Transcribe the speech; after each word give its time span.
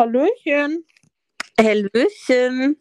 Hallöchen. 0.00 0.86
Hallöchen. 1.60 2.80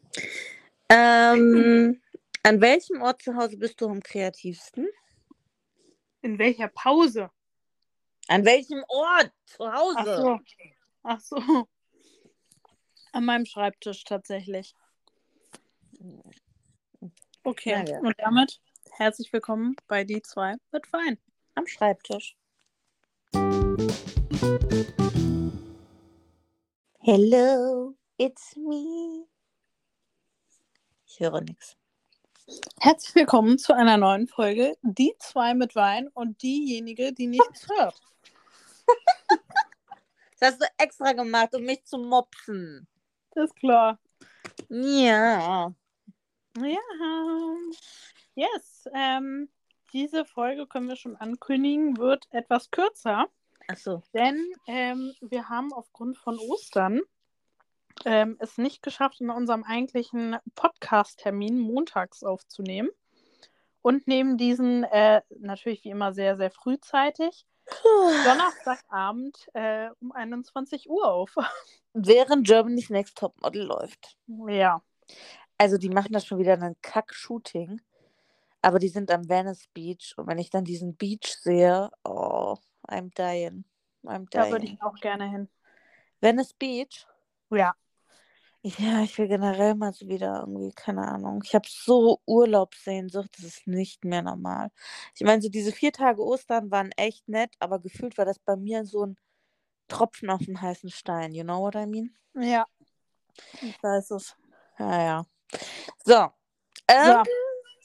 Ähm, 0.88 2.02
an 2.44 2.62
welchem 2.62 3.02
Ort 3.02 3.22
zu 3.22 3.36
Hause 3.36 3.58
bist 3.58 3.82
du 3.82 3.90
am 3.90 4.02
kreativsten? 4.02 4.88
In 6.22 6.40
welcher 6.40 6.70
Pause? 6.70 7.30
An 8.30 8.46
welchem 8.46 8.86
Ort 8.88 9.34
zu 9.48 9.66
Ach 9.66 9.74
Hause? 9.74 10.16
so. 10.16 10.40
Ach 11.04 11.20
so. 11.20 11.68
An 13.12 13.26
meinem 13.26 13.46
Schreibtisch 13.46 14.06
tatsächlich. 14.06 14.74
Okay. 17.44 17.84
Ja. 17.86 18.00
Und 18.00 18.16
damit 18.18 18.62
herzlich 18.92 19.34
willkommen 19.34 19.76
bei 19.90 20.06
die 20.06 20.22
zwei 20.22 20.56
mit 20.72 20.94
Wein. 20.94 21.18
Am 21.56 21.68
Schreibtisch. 21.68 22.38
Hello, 27.02 27.96
it's 28.18 28.58
me. 28.58 29.26
Ich 31.08 31.18
höre 31.22 31.40
nichts. 31.40 31.78
Herzlich 32.82 33.16
willkommen 33.16 33.58
zu 33.58 33.74
einer 33.74 33.96
neuen 33.96 34.28
Folge 34.28 34.76
Die 34.82 35.16
zwei 35.18 35.54
mit 35.54 35.76
Wein 35.76 36.10
und 36.10 36.42
diejenige, 36.44 37.14
die 37.14 37.28
nichts 37.28 37.68
hört. 37.70 38.02
Das 40.42 40.54
hast 40.54 40.62
du 40.62 40.66
extra 40.78 41.14
gemacht, 41.14 41.56
um 41.56 41.64
mich 41.64 41.86
zu 41.86 41.98
mopsen. 41.98 42.88
Das 43.32 43.46
ist 43.46 43.56
klar. 43.56 43.98
Ja. 44.70 45.74
Ja. 46.58 47.56
Yes. 48.36 48.90
Ähm, 48.94 49.50
diese 49.94 50.26
Folge 50.26 50.68
können 50.68 50.90
wir 50.90 50.98
schon 50.98 51.16
ankündigen, 51.16 51.98
wird 51.98 52.28
etwas 52.32 52.72
kürzer. 52.72 53.30
Achso. 53.70 54.02
Denn 54.16 54.52
ähm, 54.66 55.14
wir 55.22 55.48
haben 55.48 55.72
aufgrund 55.74 56.18
von 56.18 56.40
Ostern 56.40 57.02
ähm, 58.04 58.36
es 58.40 58.58
nicht 58.58 58.82
geschafft, 58.82 59.22
in 59.22 59.30
unserem 59.30 59.64
eigentlichen 59.64 60.38
Podcast-Termin 60.56 61.60
montags 61.60 62.24
aufzunehmen. 62.24 62.90
Und 63.84 64.08
nehmen 64.08 64.38
diesen 64.38 64.86
äh, 64.86 65.22
natürlich 65.40 65.84
wie 65.84 65.92
immer 65.92 66.14
sehr, 66.14 66.36
sehr 66.36 66.50
frühzeitig 66.50 67.46
Donnerstagabend 67.84 69.38
äh, 69.54 69.90
um 70.02 70.14
21 70.14 70.90
Uhr 70.90 71.08
auf. 71.08 71.36
Während 71.94 72.48
Germany's 72.48 72.90
Next 72.90 73.20
Topmodel 73.20 73.66
läuft. 73.66 74.18
ja. 74.48 74.82
Also 75.60 75.78
die 75.78 75.90
machen 75.90 76.14
da 76.14 76.20
schon 76.20 76.40
wieder 76.40 76.60
ein 76.60 76.76
Kack-Shooting. 76.82 77.82
Aber 78.64 78.80
die 78.80 78.90
sind 78.90 79.12
am 79.12 79.30
Venice 79.30 79.68
Beach. 79.74 80.16
Und 80.18 80.26
wenn 80.28 80.40
ich 80.40 80.50
dann 80.50 80.64
diesen 80.64 80.96
Beach 80.96 81.38
sehe, 81.40 81.92
oh, 82.04 82.58
I'm 82.90 83.12
dying. 83.16 83.64
I'm 84.04 84.26
Da 84.32 84.50
würde 84.50 84.66
dying. 84.66 84.76
ich 84.76 84.82
auch 84.82 84.96
gerne 84.96 85.30
hin. 85.30 85.50
Venice 86.22 86.54
Beach? 86.54 87.08
Ja. 87.50 87.74
Ja, 88.62 89.02
ich 89.04 89.18
will 89.18 89.30
generell 89.30 89.74
mal 89.76 89.94
so 89.94 90.06
wieder 90.10 90.42
irgendwie, 90.42 90.74
keine 90.74 91.08
Ahnung. 91.08 91.42
Ich 91.46 91.56
habe 91.56 91.68
so 91.70 92.20
Urlaubssehnsucht, 92.26 93.30
das 93.38 93.46
ist 93.46 93.68
nicht 93.68 94.04
mehr 94.04 94.22
normal. 94.22 94.70
Ich 95.16 95.22
meine, 95.22 95.42
so 95.42 95.48
diese 95.48 95.72
vier 95.72 95.94
Tage 95.94 96.22
Ostern 96.22 96.70
waren 96.70 96.92
echt 96.98 97.30
nett, 97.30 97.56
aber 97.60 97.80
gefühlt 97.80 98.18
war 98.18 98.26
das 98.26 98.38
bei 98.40 98.58
mir 98.58 98.84
so 98.86 99.06
ein 99.06 99.18
Tropfen 99.88 100.30
auf 100.30 100.42
dem 100.44 100.62
heißen 100.62 100.90
Stein. 100.90 101.34
You 101.34 101.44
know 101.44 101.62
what 101.62 101.76
I 101.76 101.86
mean? 101.86 102.14
Ja. 102.34 102.66
Ich 103.62 103.82
weiß 103.82 104.12
es. 104.12 104.36
Ja, 104.78 105.02
ja. 105.04 105.26
So. 106.04 106.28
Ähm, 106.90 107.06
So. 107.06 107.24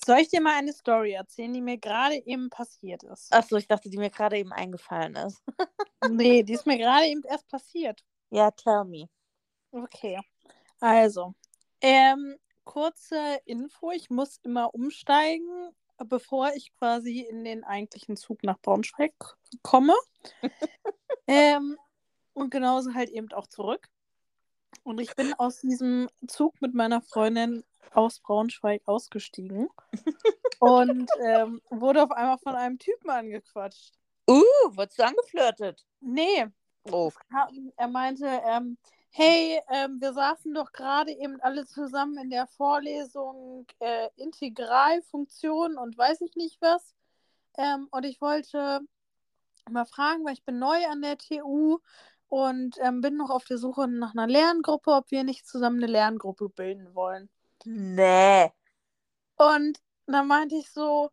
Soll 0.04 0.18
ich 0.18 0.28
dir 0.28 0.40
mal 0.40 0.54
eine 0.54 0.72
Story 0.72 1.12
erzählen, 1.12 1.52
die 1.52 1.62
mir 1.62 1.78
gerade 1.78 2.16
eben 2.26 2.50
passiert 2.50 3.02
ist? 3.04 3.32
Achso, 3.32 3.56
ich 3.56 3.66
dachte, 3.66 3.88
die 3.88 3.96
mir 3.96 4.10
gerade 4.10 4.38
eben 4.38 4.52
eingefallen 4.52 5.16
ist. 5.16 5.42
Nee, 6.10 6.42
die 6.42 6.52
ist 6.52 6.66
mir 6.66 6.76
gerade 6.76 7.06
eben 7.06 7.22
erst 7.22 7.48
passiert. 7.48 8.04
Ja, 8.28 8.50
tell 8.50 8.84
me. 8.84 9.08
Okay. 9.70 10.20
Also, 10.78 11.34
ähm, 11.80 12.36
kurze 12.64 13.40
Info, 13.46 13.90
ich 13.90 14.10
muss 14.10 14.38
immer 14.42 14.74
umsteigen, 14.74 15.70
bevor 15.96 16.52
ich 16.54 16.74
quasi 16.74 17.20
in 17.20 17.42
den 17.42 17.64
eigentlichen 17.64 18.18
Zug 18.18 18.42
nach 18.42 18.58
Braunschweig 18.60 19.14
komme. 19.62 19.94
ähm, 21.26 21.78
und 22.34 22.50
genauso 22.50 22.92
halt 22.92 23.08
eben 23.08 23.32
auch 23.32 23.46
zurück. 23.46 23.88
Und 24.82 25.00
ich 25.00 25.14
bin 25.16 25.32
aus 25.34 25.60
diesem 25.60 26.10
Zug 26.26 26.60
mit 26.60 26.74
meiner 26.74 27.00
Freundin 27.00 27.64
aus 27.92 28.20
Braunschweig 28.20 28.82
ausgestiegen 28.86 29.68
und 30.58 31.10
ähm, 31.24 31.60
wurde 31.70 32.02
auf 32.02 32.10
einmal 32.10 32.38
von 32.38 32.54
einem 32.54 32.78
Typen 32.78 33.10
angequatscht. 33.10 33.94
Uh, 34.28 34.42
wurdest 34.70 34.98
du 34.98 35.04
angeflirtet? 35.04 35.84
Nee, 36.00 36.46
Oh. 36.90 37.10
er 37.76 37.88
meinte, 37.88 38.26
ähm, 38.26 38.76
hey, 39.10 39.60
ähm, 39.70 40.00
wir 40.00 40.12
saßen 40.12 40.52
doch 40.52 40.72
gerade 40.72 41.12
eben 41.12 41.40
alle 41.40 41.66
zusammen 41.66 42.18
in 42.18 42.30
der 42.30 42.46
Vorlesung 42.46 43.66
äh, 43.78 44.08
Integralfunktion 44.16 45.78
und 45.78 45.96
weiß 45.96 46.20
ich 46.20 46.36
nicht 46.36 46.60
was. 46.60 46.94
Ähm, 47.56 47.88
und 47.90 48.04
ich 48.04 48.20
wollte 48.20 48.80
mal 49.70 49.86
fragen, 49.86 50.24
weil 50.26 50.34
ich 50.34 50.44
bin 50.44 50.58
neu 50.58 50.86
an 50.86 51.00
der 51.00 51.16
TU 51.16 51.78
und 52.28 52.76
ähm, 52.80 53.00
bin 53.00 53.16
noch 53.16 53.30
auf 53.30 53.44
der 53.44 53.58
Suche 53.58 53.88
nach 53.88 54.12
einer 54.12 54.26
Lerngruppe, 54.26 54.90
ob 54.90 55.10
wir 55.10 55.24
nicht 55.24 55.46
zusammen 55.46 55.78
eine 55.78 55.90
Lerngruppe 55.90 56.50
bilden 56.50 56.94
wollen. 56.94 57.30
Nee. 57.64 58.52
Und 59.36 59.80
dann 60.06 60.26
meinte 60.28 60.56
ich 60.56 60.70
so, 60.70 61.10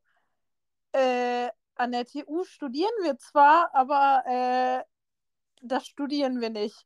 äh, 0.93 1.49
an 1.75 1.91
der 1.91 2.05
TU 2.05 2.43
studieren 2.43 2.91
wir 3.03 3.17
zwar, 3.17 3.73
aber 3.73 4.23
äh, 4.25 4.83
das 5.61 5.87
studieren 5.87 6.41
wir 6.41 6.49
nicht. 6.49 6.85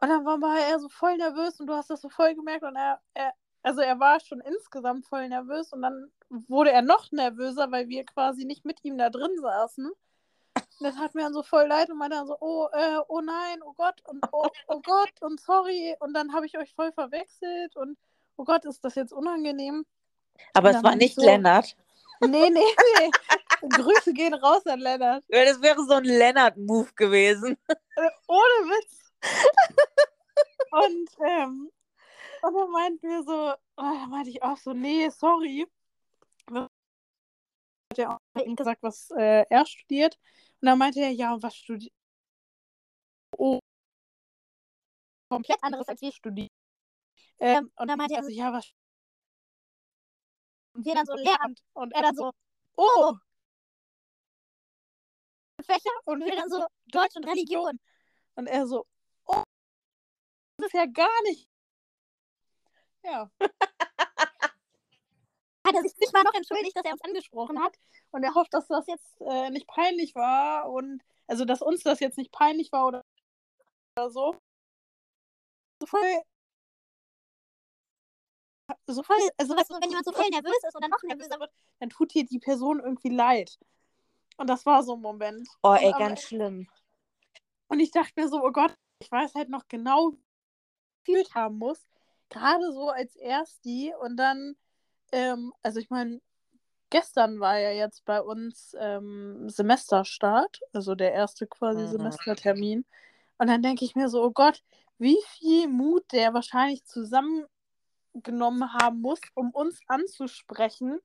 Und 0.00 0.08
dann 0.08 0.24
war 0.24 0.58
er 0.58 0.78
so 0.78 0.88
voll 0.88 1.16
nervös 1.16 1.58
und 1.60 1.66
du 1.66 1.74
hast 1.74 1.90
das 1.90 2.00
so 2.00 2.08
voll 2.08 2.34
gemerkt 2.34 2.64
und 2.64 2.76
er, 2.76 3.00
er, 3.14 3.32
also 3.62 3.80
er 3.80 3.98
war 3.98 4.20
schon 4.20 4.40
insgesamt 4.40 5.06
voll 5.06 5.28
nervös 5.28 5.72
und 5.72 5.82
dann 5.82 6.12
wurde 6.28 6.70
er 6.70 6.82
noch 6.82 7.10
nervöser, 7.10 7.70
weil 7.72 7.88
wir 7.88 8.04
quasi 8.04 8.44
nicht 8.44 8.64
mit 8.64 8.84
ihm 8.84 8.98
da 8.98 9.10
drin 9.10 9.36
saßen. 9.40 9.86
Und 9.86 10.84
das 10.86 10.96
hat 10.96 11.14
mir 11.14 11.22
dann 11.22 11.34
so 11.34 11.42
voll 11.42 11.66
leid 11.66 11.90
und 11.90 11.98
meinte 11.98 12.16
dann 12.16 12.28
so, 12.28 12.36
oh, 12.40 12.68
äh, 12.72 12.98
oh 13.08 13.20
nein, 13.20 13.60
oh 13.64 13.72
Gott 13.74 14.00
und 14.06 14.24
oh, 14.32 14.48
oh 14.68 14.80
Gott 14.80 15.12
und 15.20 15.40
sorry 15.40 15.96
und 16.00 16.14
dann 16.14 16.32
habe 16.32 16.46
ich 16.46 16.58
euch 16.58 16.72
voll 16.74 16.92
verwechselt 16.92 17.76
und 17.76 17.98
oh 18.38 18.44
Gott, 18.44 18.64
ist 18.64 18.82
das 18.84 18.94
jetzt 18.94 19.12
unangenehm? 19.12 19.84
Aber 20.54 20.70
es 20.70 20.82
war 20.82 20.96
nicht 20.96 21.14
so- 21.16 21.22
Lennart. 21.24 21.76
Nee, 22.20 22.50
nee, 22.50 22.60
nee. 22.98 23.10
Grüße 23.68 24.12
gehen 24.12 24.34
raus 24.34 24.66
an 24.66 24.80
Lennart. 24.80 25.22
Ja, 25.28 25.44
Das 25.44 25.62
wäre 25.62 25.80
so 25.84 25.92
ein 25.94 26.02
Lennart-Move 26.04 26.92
gewesen. 26.94 27.56
Äh, 27.68 28.10
Ohne 28.26 28.70
Witz. 28.72 29.12
Und, 30.72 31.10
ähm, 31.24 31.70
und 32.42 32.54
dann 32.54 32.70
meinten 32.72 33.08
wir 33.08 33.22
so, 33.22 33.52
oh, 33.52 33.56
da 33.76 34.06
meinte 34.08 34.30
ich 34.30 34.42
auch 34.42 34.56
so, 34.56 34.72
nee, 34.72 35.08
sorry. 35.10 35.64
Hat 36.52 36.68
er 37.98 38.10
auch 38.16 38.44
ihm 38.44 38.56
gesagt, 38.56 38.82
was 38.82 39.12
äh, 39.12 39.44
er 39.48 39.64
studiert. 39.64 40.18
Und 40.60 40.66
dann 40.66 40.78
meinte 40.78 40.98
er, 41.00 41.10
ja, 41.10 41.32
und 41.34 41.42
was 41.44 41.54
studiert? 41.54 41.92
Oh, 43.36 43.60
komplett 45.30 45.62
anderes 45.62 45.86
als 45.88 46.00
wir 46.00 46.10
studieren. 46.10 46.48
Ähm, 47.40 47.70
und 47.76 47.88
dann 47.88 47.98
meinte 47.98 48.14
er 48.14 48.24
so, 48.24 48.30
ja, 48.30 48.52
was 48.52 48.72
und 50.78 50.84
wir 50.84 50.94
dann 50.94 51.06
so 51.06 51.14
Lehramt. 51.14 51.60
Und 51.72 51.92
er 51.92 52.02
dann 52.02 52.14
so, 52.14 52.30
oh. 52.76 53.14
Fächer. 55.64 55.90
Und 56.04 56.24
wir 56.24 56.36
dann 56.36 56.48
so 56.48 56.64
Deutsch 56.86 57.16
und 57.16 57.26
Religion. 57.26 57.80
Und 58.36 58.46
er 58.46 58.64
so, 58.66 58.86
oh, 59.26 59.42
das 60.56 60.66
ist 60.68 60.74
ja 60.74 60.86
gar 60.86 61.22
nicht. 61.24 61.48
Ja. 63.02 63.28
hat 65.66 65.74
er 65.74 65.82
sich 65.82 65.98
nicht 65.98 66.12
mal 66.12 66.22
noch 66.22 66.34
entschuldigt, 66.34 66.76
dass 66.76 66.84
er 66.84 66.92
uns 66.92 67.02
angesprochen 67.02 67.60
hat. 67.60 67.74
Und 68.12 68.22
er 68.22 68.34
hofft, 68.34 68.54
dass 68.54 68.68
das 68.68 68.86
jetzt 68.86 69.20
äh, 69.20 69.50
nicht 69.50 69.66
peinlich 69.66 70.14
war. 70.14 70.70
Und 70.70 71.02
also, 71.26 71.44
dass 71.44 71.60
uns 71.60 71.82
das 71.82 71.98
jetzt 71.98 72.18
nicht 72.18 72.30
peinlich 72.30 72.70
war 72.70 72.86
oder, 72.86 73.04
oder 73.96 74.10
so. 74.10 74.36
So 75.80 75.86
voll. 75.86 76.22
So 78.86 79.02
voll, 79.02 79.16
also 79.36 79.56
weißt 79.56 79.70
du, 79.70 79.74
wenn 79.80 79.88
jemand 79.90 80.04
so 80.06 80.12
voll 80.12 80.28
nervös 80.30 80.56
ist 80.66 80.76
oder 80.76 80.88
noch 80.88 81.02
nervöser 81.02 81.38
wird, 81.40 81.50
dann 81.80 81.90
tut 81.90 82.12
dir 82.14 82.24
die 82.24 82.38
Person 82.38 82.80
irgendwie 82.80 83.10
leid. 83.10 83.58
Und 84.36 84.48
das 84.48 84.64
war 84.66 84.82
so 84.82 84.94
ein 84.94 85.00
Moment. 85.00 85.48
Oh, 85.62 85.74
ey, 85.74 85.92
ganz 85.92 86.22
schlimm. 86.22 86.68
und 87.68 87.80
ich 87.80 87.90
dachte 87.90 88.12
mir 88.16 88.28
so, 88.28 88.42
oh 88.44 88.50
Gott, 88.52 88.74
ich 89.00 89.10
weiß 89.10 89.34
halt 89.34 89.48
noch 89.48 89.68
genau, 89.68 90.12
wie 90.12 90.16
ich 90.16 91.04
gefühlt 91.06 91.34
haben 91.34 91.58
muss. 91.58 91.86
Gerade 92.28 92.72
so 92.72 92.90
als 92.90 93.16
Ersti 93.16 93.94
und 94.00 94.16
dann, 94.16 94.56
ähm, 95.12 95.52
also 95.62 95.80
ich 95.80 95.88
meine, 95.90 96.20
gestern 96.90 97.40
war 97.40 97.58
ja 97.58 97.70
jetzt 97.70 98.04
bei 98.04 98.20
uns 98.20 98.76
ähm, 98.78 99.48
Semesterstart, 99.48 100.60
also 100.72 100.94
der 100.94 101.12
erste 101.12 101.46
quasi 101.46 101.82
Mhm. 101.82 101.88
Semestertermin. 101.88 102.84
Und 103.38 103.46
dann 103.48 103.62
denke 103.62 103.84
ich 103.84 103.94
mir 103.94 104.08
so, 104.08 104.22
oh 104.22 104.30
Gott, 104.30 104.62
wie 104.98 105.18
viel 105.28 105.68
Mut 105.68 106.04
der 106.12 106.34
wahrscheinlich 106.34 106.84
zusammengenommen 108.22 108.72
haben 108.74 109.00
muss, 109.00 109.20
um 109.34 109.50
uns 109.50 109.80
anzusprechen. 109.86 111.00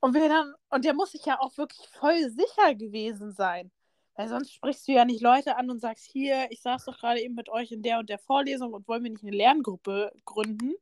Und 0.00 0.14
wir 0.14 0.28
dann, 0.28 0.54
und 0.70 0.84
der 0.84 0.94
muss 0.94 1.12
sich 1.12 1.24
ja 1.24 1.40
auch 1.40 1.56
wirklich 1.56 1.88
voll 1.88 2.30
sicher 2.30 2.74
gewesen 2.74 3.32
sein. 3.32 3.70
Weil 4.16 4.28
sonst 4.28 4.52
sprichst 4.52 4.86
du 4.86 4.92
ja 4.92 5.04
nicht 5.04 5.22
Leute 5.22 5.56
an 5.56 5.70
und 5.70 5.80
sagst, 5.80 6.04
hier, 6.04 6.46
ich 6.50 6.62
saß 6.62 6.84
doch 6.84 6.98
gerade 6.98 7.20
eben 7.20 7.34
mit 7.34 7.48
euch 7.48 7.72
in 7.72 7.82
der 7.82 7.98
und 7.98 8.08
der 8.08 8.18
Vorlesung 8.18 8.72
und 8.72 8.86
wollen 8.86 9.02
wir 9.02 9.10
nicht 9.10 9.24
eine 9.24 9.36
Lerngruppe 9.36 10.12
gründen? 10.24 10.74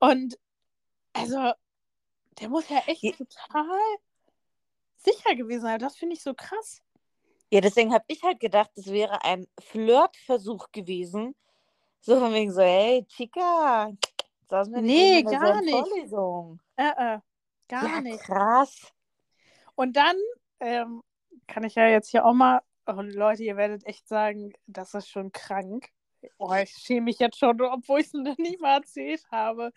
Und 0.00 0.38
also, 1.14 1.52
der 2.40 2.48
muss 2.48 2.68
ja 2.68 2.78
echt 2.86 3.02
Ja. 3.02 3.12
total 3.12 3.78
sicher 4.96 5.34
gewesen 5.34 5.62
sein. 5.62 5.78
Das 5.78 5.96
finde 5.96 6.14
ich 6.16 6.22
so 6.22 6.34
krass. 6.34 6.82
Ja, 7.50 7.60
deswegen 7.60 7.92
habe 7.92 8.04
ich 8.08 8.22
halt 8.22 8.40
gedacht, 8.40 8.70
es 8.76 8.86
wäre 8.86 9.24
ein 9.24 9.46
Flirtversuch 9.60 10.72
gewesen. 10.72 11.34
So 12.00 12.18
von 12.18 12.34
wegen 12.34 12.52
so, 12.52 12.62
hey, 12.62 13.06
Chica, 13.06 13.92
wir 14.52 14.82
nicht 14.82 14.94
Nee, 14.94 15.22
gar 15.22 15.60
nicht. 15.60 15.70
Vorlesung. 15.72 16.60
Äh, 16.76 17.14
äh, 17.14 17.18
gar 17.68 17.84
ja, 17.84 18.00
nicht. 18.00 18.20
krass. 18.20 18.92
Und 19.74 19.96
dann 19.96 20.16
ähm, 20.60 21.02
kann 21.46 21.64
ich 21.64 21.74
ja 21.74 21.86
jetzt 21.88 22.10
hier 22.10 22.24
auch 22.24 22.34
mal, 22.34 22.60
oh, 22.86 23.00
Leute, 23.00 23.42
ihr 23.42 23.56
werdet 23.56 23.86
echt 23.86 24.08
sagen, 24.08 24.52
das 24.66 24.94
ist 24.94 25.08
schon 25.08 25.32
krank. 25.32 25.88
Oh, 26.38 26.52
ich 26.54 26.70
schäme 26.70 27.06
mich 27.06 27.18
jetzt 27.18 27.38
schon, 27.38 27.60
obwohl 27.60 28.00
ich 28.00 28.06
es 28.06 28.12
noch 28.12 28.38
nicht 28.38 28.60
mal 28.60 28.76
erzählt 28.76 29.24
habe. 29.30 29.72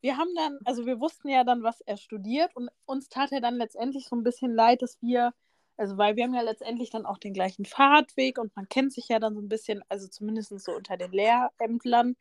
Wir 0.00 0.16
haben 0.16 0.34
dann, 0.34 0.58
also 0.64 0.84
wir 0.84 1.00
wussten 1.00 1.28
ja 1.28 1.44
dann, 1.44 1.62
was 1.62 1.80
er 1.80 1.96
studiert 1.96 2.54
und 2.56 2.68
uns 2.86 3.08
tat 3.08 3.30
er 3.32 3.40
dann 3.40 3.54
letztendlich 3.54 4.06
so 4.06 4.16
ein 4.16 4.24
bisschen 4.24 4.52
leid, 4.52 4.82
dass 4.82 5.00
wir, 5.00 5.32
also 5.76 5.96
weil 5.96 6.16
wir 6.16 6.24
haben 6.24 6.34
ja 6.34 6.42
letztendlich 6.42 6.90
dann 6.90 7.06
auch 7.06 7.18
den 7.18 7.32
gleichen 7.32 7.64
Fahrradweg 7.64 8.38
und 8.38 8.54
man 8.56 8.68
kennt 8.68 8.92
sich 8.92 9.08
ja 9.08 9.20
dann 9.20 9.34
so 9.34 9.40
ein 9.40 9.48
bisschen, 9.48 9.82
also 9.88 10.08
zumindest 10.08 10.58
so 10.58 10.72
unter 10.72 10.96
den 10.96 11.12
Lehrämtlern 11.12 12.16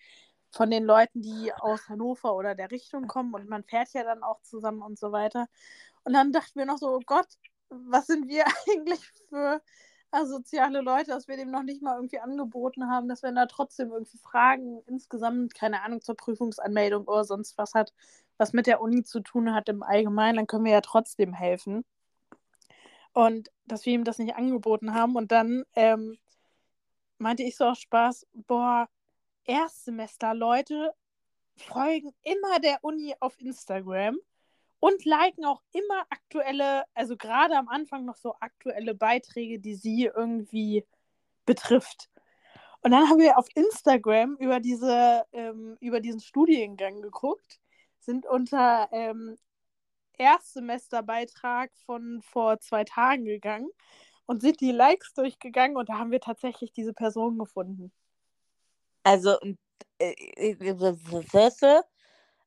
von 0.51 0.69
den 0.69 0.83
Leuten, 0.86 1.21
die 1.21 1.53
aus 1.53 1.88
Hannover 1.89 2.36
oder 2.36 2.56
der 2.56 2.71
Richtung 2.71 3.07
kommen 3.07 3.33
und 3.33 3.50
man 3.50 3.63
fährt 3.63 3.94
ja 3.94 4.03
dann 4.03 4.21
auch 4.24 4.42
zusammen 4.42 4.81
und 4.81 5.00
so 5.00 5.12
weiter. 5.12 5.48
Und 6.03 6.13
dann 6.13 6.31
dachten 6.31 6.59
wir 6.59 6.65
noch 6.65 6.77
so, 6.77 6.95
oh 6.95 7.01
Gott, 7.06 7.27
was 7.69 8.07
sind 8.07 8.27
wir 8.27 8.45
eigentlich 8.69 9.01
für 9.30 9.62
asoziale 10.12 10.81
Leute, 10.81 11.12
dass 11.12 11.27
wir 11.27 11.38
dem 11.38 11.51
noch 11.51 11.63
nicht 11.63 11.81
mal 11.81 11.95
irgendwie 11.95 12.19
angeboten 12.19 12.89
haben, 12.89 13.07
dass 13.07 13.24
wenn 13.24 13.38
er 13.38 13.48
trotzdem 13.48 13.92
irgendwie 13.92 14.18
Fragen 14.18 14.81
insgesamt, 14.88 15.56
keine 15.56 15.81
Ahnung, 15.83 16.01
zur 16.01 16.15
Prüfungsanmeldung 16.15 17.07
oder 17.07 17.24
sonst 17.24 17.57
was 17.57 17.74
hat, 17.74 17.94
was 18.38 18.51
mit 18.54 18.68
der 18.68 18.81
Uni 18.81 19.04
zu 19.04 19.21
tun 19.21 19.54
hat 19.54 19.69
im 19.69 19.83
Allgemeinen, 19.83 20.36
dann 20.38 20.47
können 20.47 20.65
wir 20.65 20.74
ja 20.74 20.81
trotzdem 20.81 21.33
helfen. 21.33 21.86
Und 23.13 23.51
dass 23.65 23.86
wir 23.86 23.94
ihm 23.94 24.04
das 24.04 24.19
nicht 24.19 24.36
angeboten 24.36 24.94
haben. 24.94 25.15
Und 25.15 25.31
dann 25.31 25.63
ähm, 25.75 26.18
meinte 27.18 27.44
ich 27.44 27.56
so 27.56 27.65
aus 27.65 27.80
Spaß, 27.80 28.27
boah, 28.47 28.88
Erstsemester, 29.51 30.33
Leute 30.33 30.94
folgen 31.57 32.13
immer 32.24 32.59
der 32.59 32.80
Uni 32.83 33.13
auf 33.19 33.38
Instagram 33.42 34.18
und 34.80 35.03
liken 35.03 35.44
auch 35.44 35.62
immer 35.74 36.06
aktuelle, 36.09 36.86
also 36.94 37.18
gerade 37.18 37.57
am 37.57 37.68
Anfang 37.68 38.06
noch 38.06 38.15
so 38.15 38.33
aktuelle 38.39 38.95
Beiträge, 38.95 39.59
die 39.59 39.75
sie 39.75 40.06
irgendwie 40.06 40.86
betrifft. 41.45 42.09
Und 42.81 42.92
dann 42.92 43.09
haben 43.09 43.19
wir 43.19 43.38
auf 43.38 43.48
Instagram 43.53 44.38
über, 44.38 44.62
diese, 44.62 45.25
ähm, 45.33 45.77
über 45.81 46.00
diesen 46.00 46.21
Studiengang 46.21 47.01
geguckt, 47.01 47.59
sind 48.00 48.25
unter 48.25 48.88
ähm, 48.94 49.38
Erstsemesterbeitrag 50.18 51.71
von 51.86 52.21
vor 52.21 52.59
zwei 52.62 52.86
Tagen 52.86 53.25
gegangen 53.25 53.69
und 54.25 54.42
sind 54.42 54.62
die 54.62 54.71
Likes 54.71 55.13
durchgegangen 55.13 55.75
und 55.75 55.89
da 55.89 55.97
haben 55.97 56.12
wir 56.12 56.21
tatsächlich 56.21 56.71
diese 56.71 56.94
Person 56.94 57.38
gefunden. 57.38 57.92
Also, 59.03 59.39
und, 59.39 59.57
äh, 60.00 60.13
äh, 60.36 61.83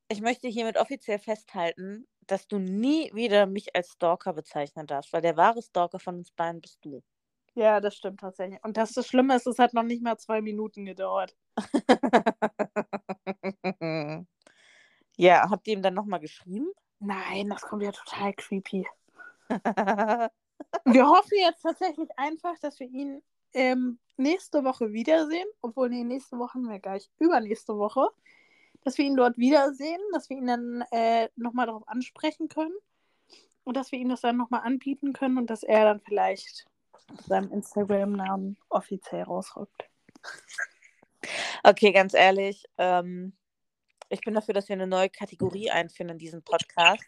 ich 0.08 0.20
möchte 0.20 0.48
hiermit 0.48 0.78
offiziell 0.78 1.18
festhalten, 1.18 2.06
dass 2.26 2.46
du 2.46 2.58
nie 2.58 3.10
wieder 3.14 3.46
mich 3.46 3.74
als 3.74 3.92
Stalker 3.92 4.32
bezeichnen 4.32 4.86
darfst, 4.86 5.12
weil 5.12 5.22
der 5.22 5.36
wahre 5.36 5.62
Stalker 5.62 5.98
von 5.98 6.16
uns 6.16 6.30
beiden 6.30 6.60
bist 6.60 6.84
du. 6.84 7.02
Ja, 7.54 7.80
das 7.80 7.96
stimmt 7.96 8.20
tatsächlich. 8.20 8.62
Und 8.64 8.76
das, 8.76 8.92
das 8.92 9.06
Schlimme 9.06 9.36
ist, 9.36 9.46
es 9.46 9.58
hat 9.58 9.74
noch 9.74 9.84
nicht 9.84 10.02
mal 10.02 10.18
zwei 10.18 10.40
Minuten 10.40 10.84
gedauert. 10.84 11.36
ja, 15.16 15.50
habt 15.50 15.66
ihr 15.68 15.74
ihm 15.74 15.82
dann 15.82 15.94
nochmal 15.94 16.20
geschrieben? 16.20 16.70
Nein, 16.98 17.50
das 17.50 17.62
kommt 17.62 17.82
ja 17.82 17.92
total 17.92 18.32
creepy. 18.34 18.86
Wir 20.84 21.06
hoffen 21.06 21.38
jetzt 21.38 21.62
tatsächlich 21.62 22.08
einfach, 22.16 22.58
dass 22.60 22.80
wir 22.80 22.88
ihn 22.88 23.22
ähm, 23.54 23.98
nächste 24.16 24.64
Woche 24.64 24.92
wiedersehen. 24.92 25.46
Obwohl, 25.62 25.90
nee, 25.90 26.04
nächste 26.04 26.38
Woche 26.38 26.54
haben 26.54 26.68
wir 26.68 26.78
gleich. 26.78 27.10
Übernächste 27.18 27.76
Woche. 27.76 28.08
Dass 28.82 28.98
wir 28.98 29.04
ihn 29.04 29.16
dort 29.16 29.38
wiedersehen, 29.38 30.00
dass 30.12 30.28
wir 30.28 30.36
ihn 30.36 30.46
dann 30.46 30.84
äh, 30.90 31.28
nochmal 31.36 31.66
darauf 31.66 31.88
ansprechen 31.88 32.48
können. 32.48 32.74
Und 33.64 33.76
dass 33.76 33.92
wir 33.92 33.98
ihm 33.98 34.10
das 34.10 34.20
dann 34.20 34.36
nochmal 34.36 34.60
anbieten 34.62 35.14
können 35.14 35.38
und 35.38 35.48
dass 35.48 35.62
er 35.62 35.84
dann 35.84 36.00
vielleicht 36.00 36.66
seinem 37.26 37.50
Instagram-Namen 37.50 38.58
offiziell 38.68 39.22
rausrückt. 39.22 39.88
Okay, 41.62 41.92
ganz 41.92 42.12
ehrlich, 42.12 42.64
ähm, 42.76 43.32
ich 44.10 44.20
bin 44.20 44.34
dafür, 44.34 44.54
dass 44.54 44.68
wir 44.68 44.74
eine 44.74 44.86
neue 44.86 45.08
Kategorie 45.08 45.70
einführen 45.70 46.10
in 46.10 46.18
diesem 46.18 46.42
Podcast. 46.42 47.04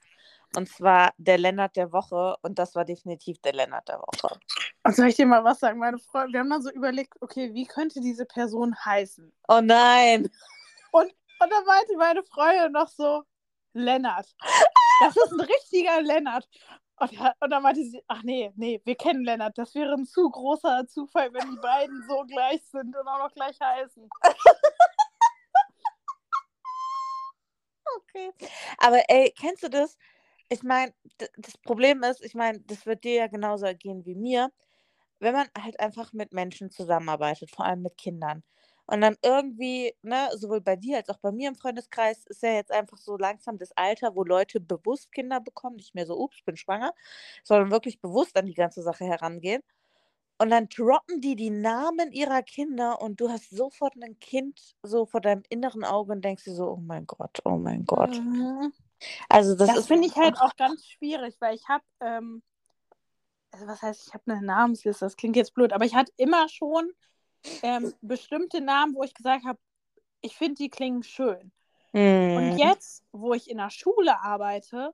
Und 0.57 0.69
zwar 0.69 1.13
der 1.19 1.39
Lennart 1.39 1.77
der 1.77 1.93
Woche. 1.93 2.37
Und 2.43 2.59
das 2.59 2.75
war 2.75 2.85
definitiv 2.85 3.39
der 3.43 3.53
Lennart 3.53 3.89
der 3.89 3.99
Woche. 3.99 4.41
Und 4.87 4.95
soll 4.95 5.09
ich 5.09 5.17
dir 5.17 5.27
mal 5.27 5.43
was 5.43 5.59
sagen? 5.59 5.81
Meine 5.81 5.99
Freunde, 5.99 6.35
wir 6.35 6.41
haben 6.41 6.51
dann 6.51 6.63
so 6.63 6.71
überlegt, 6.71 7.21
okay, 7.21 7.53
wie 7.53 7.67
könnte 7.67 8.01
diese 8.01 8.25
Person 8.25 8.77
heißen? 8.85 9.33
Oh 9.49 9.61
nein! 9.61 10.31
Und, 10.93 11.07
und 11.41 11.53
dann 11.53 11.65
meinte 11.67 11.97
meine 11.97 12.23
Freundin 12.23 12.71
noch 12.71 12.89
so, 12.89 13.25
Lennart. 13.73 14.33
Das 15.01 15.17
ist 15.17 15.33
ein 15.33 15.41
richtiger 15.41 16.01
Lennart. 16.03 16.49
Und, 16.99 17.11
und 17.41 17.51
dann 17.51 17.63
meinte 17.65 17.85
sie, 17.85 18.01
ach 18.07 18.23
nee, 18.23 18.53
nee, 18.55 18.81
wir 18.85 18.95
kennen 18.95 19.25
Lennart. 19.25 19.59
Das 19.59 19.75
wäre 19.75 19.93
ein 19.93 20.07
zu 20.07 20.31
großer 20.31 20.87
Zufall, 20.87 21.35
wenn 21.35 21.51
die 21.51 21.61
beiden 21.61 22.03
so 22.09 22.25
gleich 22.25 22.65
sind 22.65 22.97
und 22.97 23.09
auch 23.09 23.19
noch 23.19 23.35
gleich 23.35 23.59
heißen. 23.61 24.09
Okay. 27.99 28.33
Aber 28.79 29.03
ey, 29.09 29.33
kennst 29.39 29.65
du 29.65 29.69
das? 29.69 29.99
Ich 30.49 30.63
meine, 30.63 30.95
das 31.37 31.59
Problem 31.59 32.03
ist, 32.05 32.25
ich 32.25 32.35
meine, 32.35 32.61
das 32.61 32.87
wird 32.87 33.05
dir 33.05 33.15
ja 33.15 33.27
genauso 33.27 33.67
ergehen 33.67 34.05
wie 34.07 34.15
mir, 34.15 34.53
wenn 35.19 35.35
man 35.35 35.49
halt 35.59 35.81
einfach 35.81 36.13
mit 36.13 36.33
Menschen 36.33 36.71
zusammenarbeitet, 36.71 37.51
vor 37.51 37.65
allem 37.65 37.83
mit 37.83 37.97
Kindern. 37.97 38.43
Und 38.87 39.01
dann 39.01 39.17
irgendwie, 39.23 39.95
ne, 40.03 40.29
sowohl 40.37 40.61
bei 40.61 40.77
dir 40.77 40.99
als 40.99 41.09
auch 41.09 41.19
bei 41.19 41.33
mir 41.33 41.49
im 41.49 41.57
Freundeskreis 41.57 42.25
ist 42.27 42.43
ja 42.43 42.53
jetzt 42.53 42.71
einfach 42.71 42.99
so 42.99 43.17
langsam 43.17 43.59
das 43.59 43.73
Alter, 43.77 44.15
wo 44.15 44.23
Leute 44.23 44.61
bewusst 44.61 45.11
Kinder 45.11 45.41
bekommen, 45.41 45.77
nicht 45.77 45.95
mehr 45.95 46.07
so, 46.07 46.17
ups, 46.17 46.41
bin 46.45 46.57
schwanger, 46.57 46.95
sondern 47.43 47.73
wirklich 47.73 48.01
bewusst 48.01 48.37
an 48.37 48.47
die 48.47 48.55
ganze 48.55 48.83
Sache 48.83 49.05
herangehen. 49.05 49.63
Und 50.39 50.51
dann 50.51 50.69
droppen 50.69 51.21
die 51.21 51.35
die 51.35 51.51
Namen 51.51 52.13
ihrer 52.13 52.43
Kinder 52.43 53.01
und 53.01 53.21
du 53.21 53.31
hast 53.31 53.51
sofort 53.51 53.95
ein 54.03 54.19
Kind 54.19 54.77
so 54.83 55.07
vor 55.07 55.21
deinem 55.21 55.43
inneren 55.49 55.83
Auge 55.83 56.13
und 56.13 56.25
denkst 56.25 56.45
dir 56.45 56.55
so, 56.55 56.73
oh 56.73 56.77
mein 56.77 57.07
Gott, 57.07 57.41
oh 57.45 57.57
mein 57.57 57.85
Gott. 57.87 58.11
Mhm. 58.11 58.73
Also 59.29 59.55
das, 59.55 59.75
Das, 59.75 59.87
finde 59.87 60.07
ich 60.07 60.17
halt 60.17 60.37
auch 60.41 60.55
ganz 60.57 60.85
schwierig, 60.87 61.37
weil 61.41 61.55
ich 61.55 61.67
habe, 61.69 61.85
ähm, 62.01 62.43
also 63.57 63.69
was 63.69 63.81
heißt, 63.81 64.09
ich 64.09 64.15
habe 64.15 64.31
eine 64.31 64.45
Namensliste, 64.45 65.07
das 65.07 65.17
klingt 65.17 65.35
jetzt 65.35 65.55
blöd, 65.55 65.73
aber 65.73 65.87
ich 65.87 65.95
hatte 65.95 66.13
immer 66.19 66.47
schon 66.51 66.93
ähm, 67.63 67.95
bestimmte 68.03 68.61
Namen, 68.61 68.95
wo 68.95 69.03
ich 69.03 69.15
gesagt 69.15 69.47
habe, 69.47 69.59
ich 70.21 70.37
finde, 70.37 70.57
die 70.57 70.69
klingen 70.69 71.03
schön. 71.03 71.53
Und 71.93 72.51
Mhm. 72.51 72.59
jetzt, 72.59 73.03
wo 73.13 73.33
ich 73.33 73.49
in 73.49 73.57
der 73.57 73.71
Schule 73.71 74.21
arbeite, 74.21 74.93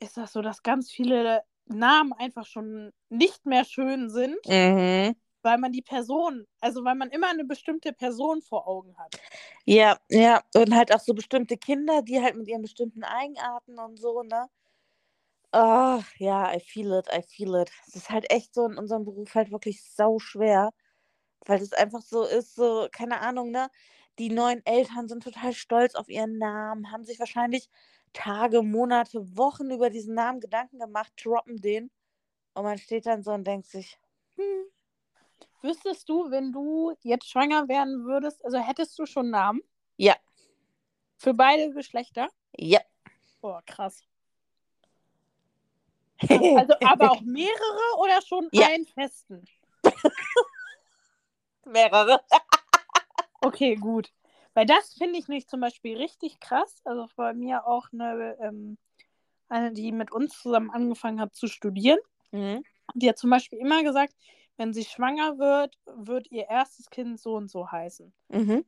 ist 0.00 0.16
das 0.16 0.32
so, 0.32 0.40
dass 0.40 0.62
ganz 0.62 0.90
viele 0.90 1.42
Namen 1.66 2.14
einfach 2.14 2.46
schon 2.46 2.92
nicht 3.10 3.44
mehr 3.44 3.64
schön 3.64 4.08
sind, 4.08 4.38
Mhm. 4.46 5.14
weil 5.42 5.58
man 5.58 5.72
die 5.72 5.82
Person, 5.82 6.46
also 6.60 6.84
weil 6.84 6.94
man 6.94 7.10
immer 7.10 7.28
eine 7.28 7.44
bestimmte 7.44 7.92
Person 7.92 8.40
vor 8.40 8.66
Augen 8.66 8.96
hat. 8.96 9.14
Ja, 9.66 9.98
ja, 10.08 10.40
und 10.54 10.74
halt 10.74 10.94
auch 10.94 11.00
so 11.00 11.12
bestimmte 11.12 11.58
Kinder, 11.58 12.00
die 12.00 12.22
halt 12.22 12.36
mit 12.36 12.48
ihren 12.48 12.62
bestimmten 12.62 13.04
Eigenarten 13.04 13.78
und 13.78 13.98
so, 13.98 14.22
ne? 14.22 14.48
Ah, 15.52 16.02
ja, 16.18 16.52
I 16.54 16.60
feel 16.60 16.92
it, 16.92 17.08
I 17.12 17.22
feel 17.22 17.54
it. 17.56 17.70
Es 17.86 17.96
ist 17.96 18.10
halt 18.10 18.30
echt 18.30 18.54
so 18.54 18.66
in 18.66 18.76
unserem 18.76 19.04
Beruf 19.04 19.34
halt 19.34 19.50
wirklich 19.50 19.82
sau 19.82 20.18
schwer, 20.18 20.72
weil 21.46 21.58
das 21.60 21.72
einfach 21.74 22.02
so 22.02 22.24
ist, 22.24 22.54
so, 22.56 22.88
keine 22.92 23.20
Ahnung, 23.20 23.50
ne? 23.52 23.70
Die 24.18 24.30
neuen 24.30 24.64
Eltern 24.66 25.08
sind 25.08 25.22
total 25.24 25.54
stolz 25.54 25.94
auf 25.94 26.08
ihren 26.08 26.38
Namen, 26.38 26.92
haben 26.92 27.04
sich 27.04 27.18
wahrscheinlich 27.20 27.68
Tage, 28.14 28.62
Monate, 28.62 29.36
Wochen 29.36 29.70
über 29.70 29.90
diesen 29.90 30.14
Namen 30.14 30.40
Gedanken 30.40 30.78
gemacht, 30.80 31.12
droppen 31.24 31.58
den. 31.60 31.90
Und 32.54 32.64
man 32.64 32.78
steht 32.78 33.06
dann 33.06 33.22
so 33.24 33.32
und 33.32 33.46
denkt 33.46 33.66
sich, 33.68 33.98
hm, 34.36 34.66
Wüsstest 35.62 36.08
du, 36.08 36.32
wenn 36.32 36.50
du 36.50 36.96
jetzt 37.02 37.28
schwanger 37.30 37.68
werden 37.68 38.04
würdest, 38.04 38.44
also 38.44 38.58
hättest 38.58 38.98
du 38.98 39.06
schon 39.06 39.30
Namen 39.30 39.62
ja, 39.98 40.16
für 41.16 41.34
beide 41.34 41.70
Geschlechter? 41.74 42.28
ja. 42.58 42.80
Boah, 43.40 43.62
krass. 43.66 44.02
Also 46.20 46.74
aber 46.84 47.12
auch 47.12 47.20
mehrere 47.20 47.98
oder 48.00 48.20
schon 48.22 48.48
Ja. 48.52 48.66
einen 48.68 48.86
festen? 48.86 49.44
Mehrere. 51.64 52.20
Okay, 53.40 53.76
gut. 53.76 54.12
Weil 54.54 54.66
das 54.66 54.94
finde 54.94 55.16
ich 55.16 55.28
nicht 55.28 55.48
zum 55.48 55.60
Beispiel 55.60 55.96
richtig 55.96 56.40
krass. 56.40 56.80
Also 56.84 57.06
bei 57.14 57.32
mir 57.34 57.64
auch 57.68 57.86
eine, 57.92 58.36
ähm, 58.40 58.76
eine, 59.48 59.72
die 59.72 59.92
mit 59.92 60.10
uns 60.10 60.42
zusammen 60.42 60.72
angefangen 60.72 61.20
hat 61.20 61.36
zu 61.36 61.46
studieren. 61.46 62.00
Mhm. 62.32 62.64
Die 62.94 63.08
hat 63.08 63.16
zum 63.16 63.30
Beispiel 63.30 63.60
immer 63.60 63.84
gesagt, 63.84 64.12
wenn 64.56 64.72
sie 64.72 64.84
schwanger 64.84 65.38
wird, 65.38 65.78
wird 65.86 66.32
ihr 66.32 66.48
erstes 66.48 66.90
Kind 66.90 67.20
so 67.20 67.36
und 67.36 67.48
so 67.48 67.70
heißen. 67.70 68.12
Mhm. 68.30 68.64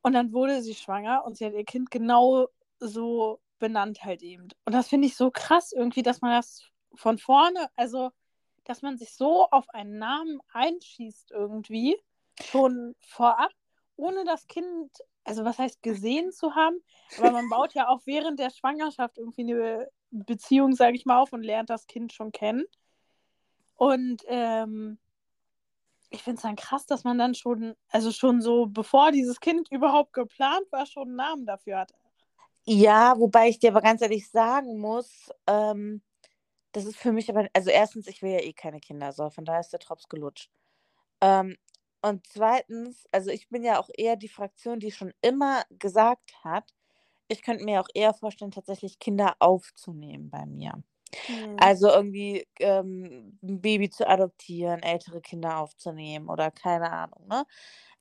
Und 0.00 0.12
dann 0.14 0.32
wurde 0.32 0.62
sie 0.62 0.74
schwanger 0.74 1.22
und 1.26 1.36
sie 1.36 1.44
hat 1.44 1.52
ihr 1.52 1.64
Kind 1.66 1.90
genau 1.90 2.48
so 2.78 3.40
benannt 3.58 4.04
halt 4.04 4.22
eben. 4.22 4.48
Und 4.64 4.72
das 4.72 4.88
finde 4.88 5.06
ich 5.06 5.16
so 5.16 5.30
krass 5.30 5.72
irgendwie, 5.72 6.02
dass 6.02 6.22
man 6.22 6.30
das 6.32 6.62
von 6.98 7.16
vorne, 7.18 7.68
also 7.76 8.10
dass 8.64 8.82
man 8.82 8.98
sich 8.98 9.14
so 9.14 9.48
auf 9.50 9.68
einen 9.70 9.98
Namen 9.98 10.40
einschießt 10.52 11.30
irgendwie, 11.30 11.96
schon 12.42 12.94
vorab, 13.00 13.52
ohne 13.96 14.24
das 14.24 14.46
Kind, 14.46 14.90
also 15.24 15.44
was 15.44 15.58
heißt 15.58 15.82
gesehen 15.82 16.32
zu 16.32 16.54
haben, 16.54 16.76
aber 17.16 17.30
man 17.30 17.48
baut 17.48 17.72
ja 17.74 17.88
auch 17.88 18.00
während 18.04 18.38
der 18.38 18.50
Schwangerschaft 18.50 19.16
irgendwie 19.16 19.52
eine 19.52 19.88
Beziehung, 20.10 20.74
sage 20.74 20.96
ich 20.96 21.06
mal, 21.06 21.18
auf 21.18 21.32
und 21.32 21.42
lernt 21.42 21.70
das 21.70 21.86
Kind 21.86 22.12
schon 22.12 22.32
kennen. 22.32 22.64
Und 23.76 24.22
ähm, 24.26 24.98
ich 26.10 26.22
finde 26.22 26.36
es 26.36 26.42
dann 26.42 26.56
krass, 26.56 26.84
dass 26.86 27.04
man 27.04 27.16
dann 27.18 27.34
schon, 27.34 27.74
also 27.88 28.10
schon 28.12 28.42
so, 28.42 28.66
bevor 28.66 29.12
dieses 29.12 29.40
Kind 29.40 29.70
überhaupt 29.70 30.12
geplant 30.12 30.66
war, 30.70 30.84
schon 30.86 31.08
einen 31.08 31.16
Namen 31.16 31.46
dafür 31.46 31.78
hat. 31.78 31.94
Ja, 32.64 33.18
wobei 33.18 33.48
ich 33.48 33.58
dir 33.58 33.70
aber 33.70 33.80
ganz 33.80 34.02
ehrlich 34.02 34.28
sagen 34.30 34.78
muss, 34.78 35.30
ähm, 35.46 36.02
das 36.78 36.86
ist 36.86 36.98
für 36.98 37.12
mich 37.12 37.28
aber, 37.28 37.48
also 37.52 37.70
erstens, 37.70 38.06
ich 38.06 38.22
will 38.22 38.30
ja 38.30 38.40
eh 38.40 38.52
keine 38.52 38.78
Kinder, 38.78 39.12
so, 39.12 39.30
von 39.30 39.44
daher 39.44 39.60
ist 39.60 39.72
der 39.72 39.80
Drops 39.80 40.08
gelutscht. 40.08 40.48
Ähm, 41.20 41.56
und 42.02 42.24
zweitens, 42.28 43.06
also 43.10 43.30
ich 43.30 43.48
bin 43.48 43.64
ja 43.64 43.80
auch 43.80 43.90
eher 43.96 44.14
die 44.16 44.28
Fraktion, 44.28 44.78
die 44.78 44.92
schon 44.92 45.12
immer 45.20 45.64
gesagt 45.70 46.32
hat, 46.44 46.72
ich 47.26 47.42
könnte 47.42 47.64
mir 47.64 47.80
auch 47.80 47.88
eher 47.94 48.14
vorstellen, 48.14 48.52
tatsächlich 48.52 49.00
Kinder 49.00 49.34
aufzunehmen 49.40 50.30
bei 50.30 50.46
mir. 50.46 50.72
Hm. 51.26 51.56
Also 51.58 51.88
irgendwie 51.88 52.46
ähm, 52.60 53.38
ein 53.42 53.60
Baby 53.60 53.90
zu 53.90 54.08
adoptieren, 54.08 54.82
ältere 54.82 55.20
Kinder 55.20 55.58
aufzunehmen 55.58 56.28
oder 56.28 56.50
keine 56.52 56.92
Ahnung, 56.92 57.26
ne? 57.28 57.44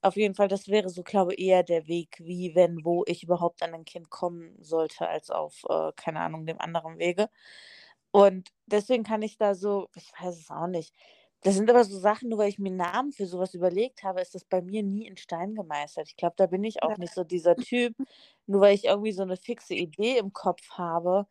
Auf 0.02 0.16
jeden 0.16 0.36
Fall, 0.36 0.48
das 0.48 0.68
wäre 0.68 0.90
so, 0.90 1.02
glaube 1.04 1.34
ich, 1.34 1.40
eher 1.40 1.64
der 1.64 1.88
Weg, 1.88 2.20
wie, 2.22 2.54
wenn, 2.56 2.86
wo 2.86 3.04
ich 3.08 3.24
überhaupt 3.24 3.64
an 3.64 3.74
ein 3.74 3.86
Kind 3.86 4.12
kommen 4.12 4.56
sollte, 4.62 5.08
als 5.08 5.32
auf, 5.32 5.64
äh, 5.70 5.92
keine 5.96 6.20
Ahnung, 6.22 6.46
dem 6.46 6.62
anderen 6.62 7.00
Wege. 7.00 7.30
Und 8.12 8.50
deswegen 8.68 9.04
kann 9.04 9.22
ich 9.22 9.38
da 9.38 9.56
so, 9.56 9.90
ich 9.96 10.12
weiß 10.20 10.38
es 10.40 10.52
auch 10.52 10.68
nicht. 10.68 10.94
Das 11.44 11.56
sind 11.56 11.70
aber 11.70 11.84
so 11.84 11.98
Sachen, 12.00 12.30
nur 12.30 12.40
weil 12.40 12.50
ich 12.50 12.60
mir 12.60 12.72
Namen 12.72 13.12
für 13.14 13.28
sowas 13.28 13.54
überlegt 13.54 14.04
habe, 14.04 14.22
ist 14.22 14.36
das 14.36 14.44
bei 14.46 14.62
mir 14.62 14.84
nie 14.84 15.08
in 15.08 15.18
Stein 15.18 15.56
gemeißelt. 15.56 16.08
Ich 16.10 16.16
glaube, 16.18 16.36
da 16.38 16.48
bin 16.48 16.64
ich 16.64 16.84
auch 16.84 16.96
Ja. 16.96 16.98
nicht 16.98 17.14
so 17.14 17.24
dieser 17.24 17.58
Typ, 17.60 17.96
nur 18.48 18.62
weil 18.62 18.76
ich 18.76 18.86
irgendwie 18.86 19.12
so 19.12 19.24
eine 19.24 19.38
fixe 19.38 19.76
Idee 19.76 20.18
im 20.18 20.34
Kopf 20.34 20.72
habe, 20.72 21.28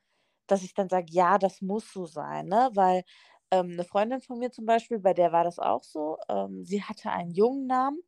dass 0.46 0.62
ich 0.62 0.74
dann 0.74 0.88
sage, 0.88 1.06
ja, 1.10 1.38
das 1.38 1.60
muss 1.62 1.92
so 1.92 2.06
sein, 2.06 2.46
ne? 2.46 2.70
Weil 2.74 3.04
ähm, 3.50 3.72
eine 3.72 3.84
Freundin 3.84 4.20
von 4.20 4.38
mir 4.38 4.50
zum 4.52 4.64
Beispiel, 4.66 4.98
bei 5.00 5.12
der 5.14 5.32
war 5.32 5.44
das 5.44 5.58
auch 5.58 5.82
so, 5.84 6.18
ähm, 6.28 6.64
sie 6.64 6.82
hatte 6.84 7.10
einen 7.10 7.32
jungen 7.32 7.66
Namen, 7.66 8.00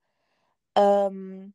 ähm, 0.76 1.54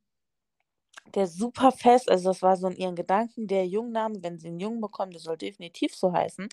der 1.14 1.26
super 1.26 1.72
fest, 1.72 2.10
also 2.10 2.30
das 2.30 2.42
war 2.42 2.56
so 2.56 2.68
in 2.68 2.76
ihren 2.76 2.96
Gedanken, 2.96 3.46
der 3.46 3.66
Jungname, 3.66 4.22
wenn 4.22 4.38
sie 4.38 4.48
einen 4.48 4.60
Jungen 4.60 4.80
bekommt, 4.80 5.14
der 5.14 5.20
soll 5.20 5.36
definitiv 5.36 5.94
so 5.94 6.12
heißen. 6.12 6.44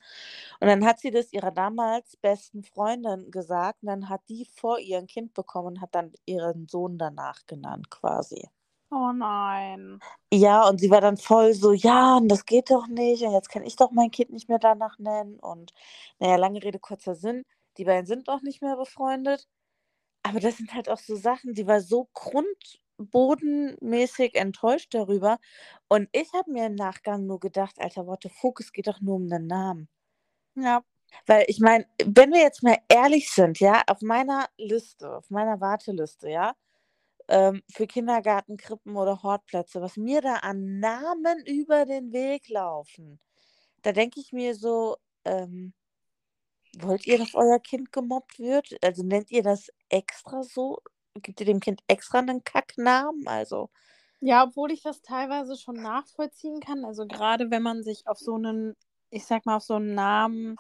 Und 0.60 0.68
dann 0.68 0.86
hat 0.86 1.00
sie 1.00 1.12
das 1.12 1.34
ihrer 1.34 1.52
damals 1.52 2.18
besten 2.18 2.64
Freundin 2.64 3.32
gesagt 3.32 3.84
und 3.84 3.88
dann 3.90 4.10
hat 4.10 4.22
die 4.30 4.46
vor 4.46 4.80
ihr 4.80 5.00
ein 5.00 5.08
Kind 5.08 5.34
bekommen 5.34 5.68
und 5.70 5.82
hat 5.82 5.96
dann 5.96 6.14
ihren 6.26 6.68
Sohn 6.68 6.98
danach 6.98 7.46
genannt 7.48 7.90
quasi. 7.90 8.50
Oh 8.92 9.12
nein. 9.14 10.02
Ja, 10.34 10.68
und 10.68 10.80
sie 10.80 10.90
war 10.90 11.02
dann 11.02 11.18
voll 11.18 11.54
so, 11.54 11.72
ja, 11.74 12.18
und 12.18 12.30
das 12.30 12.46
geht 12.46 12.72
doch 12.72 12.88
nicht 12.88 13.24
und 13.24 13.34
jetzt 13.34 13.50
kann 13.50 13.64
ich 13.64 13.76
doch 13.76 13.92
mein 13.92 14.12
Kind 14.12 14.32
nicht 14.32 14.50
mehr 14.50 14.60
danach 14.60 14.98
nennen 15.00 15.40
und 15.40 15.72
naja, 16.20 16.36
lange 16.38 16.64
Rede, 16.64 16.80
kurzer 16.80 17.16
Sinn, 17.16 17.44
die 17.78 17.86
beiden 17.86 18.06
sind 18.06 18.28
doch 18.28 18.42
nicht 18.42 18.62
mehr 18.62 18.76
befreundet. 18.78 19.48
Aber 20.24 20.40
das 20.40 20.58
sind 20.58 20.74
halt 20.74 20.90
auch 20.90 21.00
so 21.00 21.16
Sachen, 21.16 21.54
die 21.54 21.68
war 21.68 21.82
so 21.82 22.10
grundbodenmäßig 23.02 24.36
enttäuscht 24.36 24.94
darüber. 24.94 25.40
Und 25.88 26.10
ich 26.12 26.32
habe 26.34 26.52
mir 26.52 26.68
im 26.68 26.76
Nachgang 26.76 27.26
nur 27.26 27.40
gedacht, 27.40 27.76
Alter, 27.80 28.06
fuck, 28.30 28.60
es 28.60 28.72
geht 28.72 28.88
doch 28.88 29.02
nur 29.02 29.16
um 29.16 29.28
den 29.30 29.48
Namen. 29.48 29.90
Ja. 30.56 30.84
Weil 31.26 31.46
ich 31.48 31.60
meine, 31.60 31.86
wenn 32.06 32.32
wir 32.32 32.42
jetzt 32.42 32.64
mal 32.64 32.78
ehrlich 32.88 33.32
sind, 33.32 33.60
ja, 33.60 33.84
auf 33.88 34.02
meiner 34.02 34.48
Liste, 34.58 35.18
auf 35.18 35.30
meiner 35.30 35.60
Warteliste, 35.60 36.30
ja, 36.30 36.56
ähm, 37.28 37.64
für 37.70 37.88
Kindergarten, 37.88 38.58
Krippen 38.58 38.96
oder 38.96 39.22
Hortplätze, 39.24 39.82
was 39.82 39.98
mir 39.98 40.22
da 40.22 40.36
an 40.36 40.80
Namen 40.80 41.46
über 41.46 41.86
den 41.86 42.14
Weg 42.14 42.50
laufen, 42.50 43.20
da 43.84 43.92
denke 43.92 44.20
ich 44.22 44.32
mir 44.34 44.56
so, 44.56 44.98
ähm, 45.26 45.74
wollt 46.80 47.06
ihr, 47.08 47.18
dass 47.18 47.36
euer 47.36 47.60
Kind 47.60 47.92
gemobbt 47.92 48.40
wird? 48.40 48.78
Also 48.84 49.04
nennt 49.04 49.32
ihr 49.32 49.44
das 49.44 49.70
extra 49.90 50.44
so? 50.44 50.80
Gibt 51.16 51.40
ihr 51.42 51.46
dem 51.46 51.60
Kind 51.60 51.82
extra 51.88 52.20
einen 52.20 52.44
Kacknamen? 52.44 53.28
Also, 53.28 53.70
Ja, 54.20 54.44
obwohl 54.44 54.72
ich 54.72 54.82
das 54.84 55.02
teilweise 55.02 55.58
schon 55.58 55.82
nachvollziehen 55.82 56.60
kann. 56.60 56.86
Also 56.86 57.06
gerade 57.08 57.52
wenn 57.52 57.64
man 57.64 57.84
sich 57.84 58.08
auf 58.08 58.20
so 58.20 58.36
einen, 58.36 58.76
ich 59.10 59.26
sag 59.26 59.46
mal, 59.46 59.58
auf 59.58 59.64
so 59.64 59.76
einen 59.76 59.94
Namen 59.96 60.58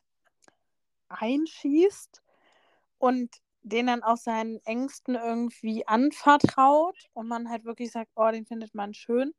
einschießt 1.10 2.22
und 2.98 3.30
den 3.64 3.88
dann 3.88 4.04
auch 4.04 4.18
seinen 4.18 4.60
Ängsten 4.66 5.16
irgendwie 5.16 5.88
anvertraut 5.88 6.98
und 7.14 7.28
man 7.28 7.50
halt 7.50 7.66
wirklich 7.66 7.92
sagt, 7.92 8.12
oh, 8.16 8.30
den 8.32 8.46
findet 8.46 8.74
man 8.74 8.94
schön, 8.94 9.34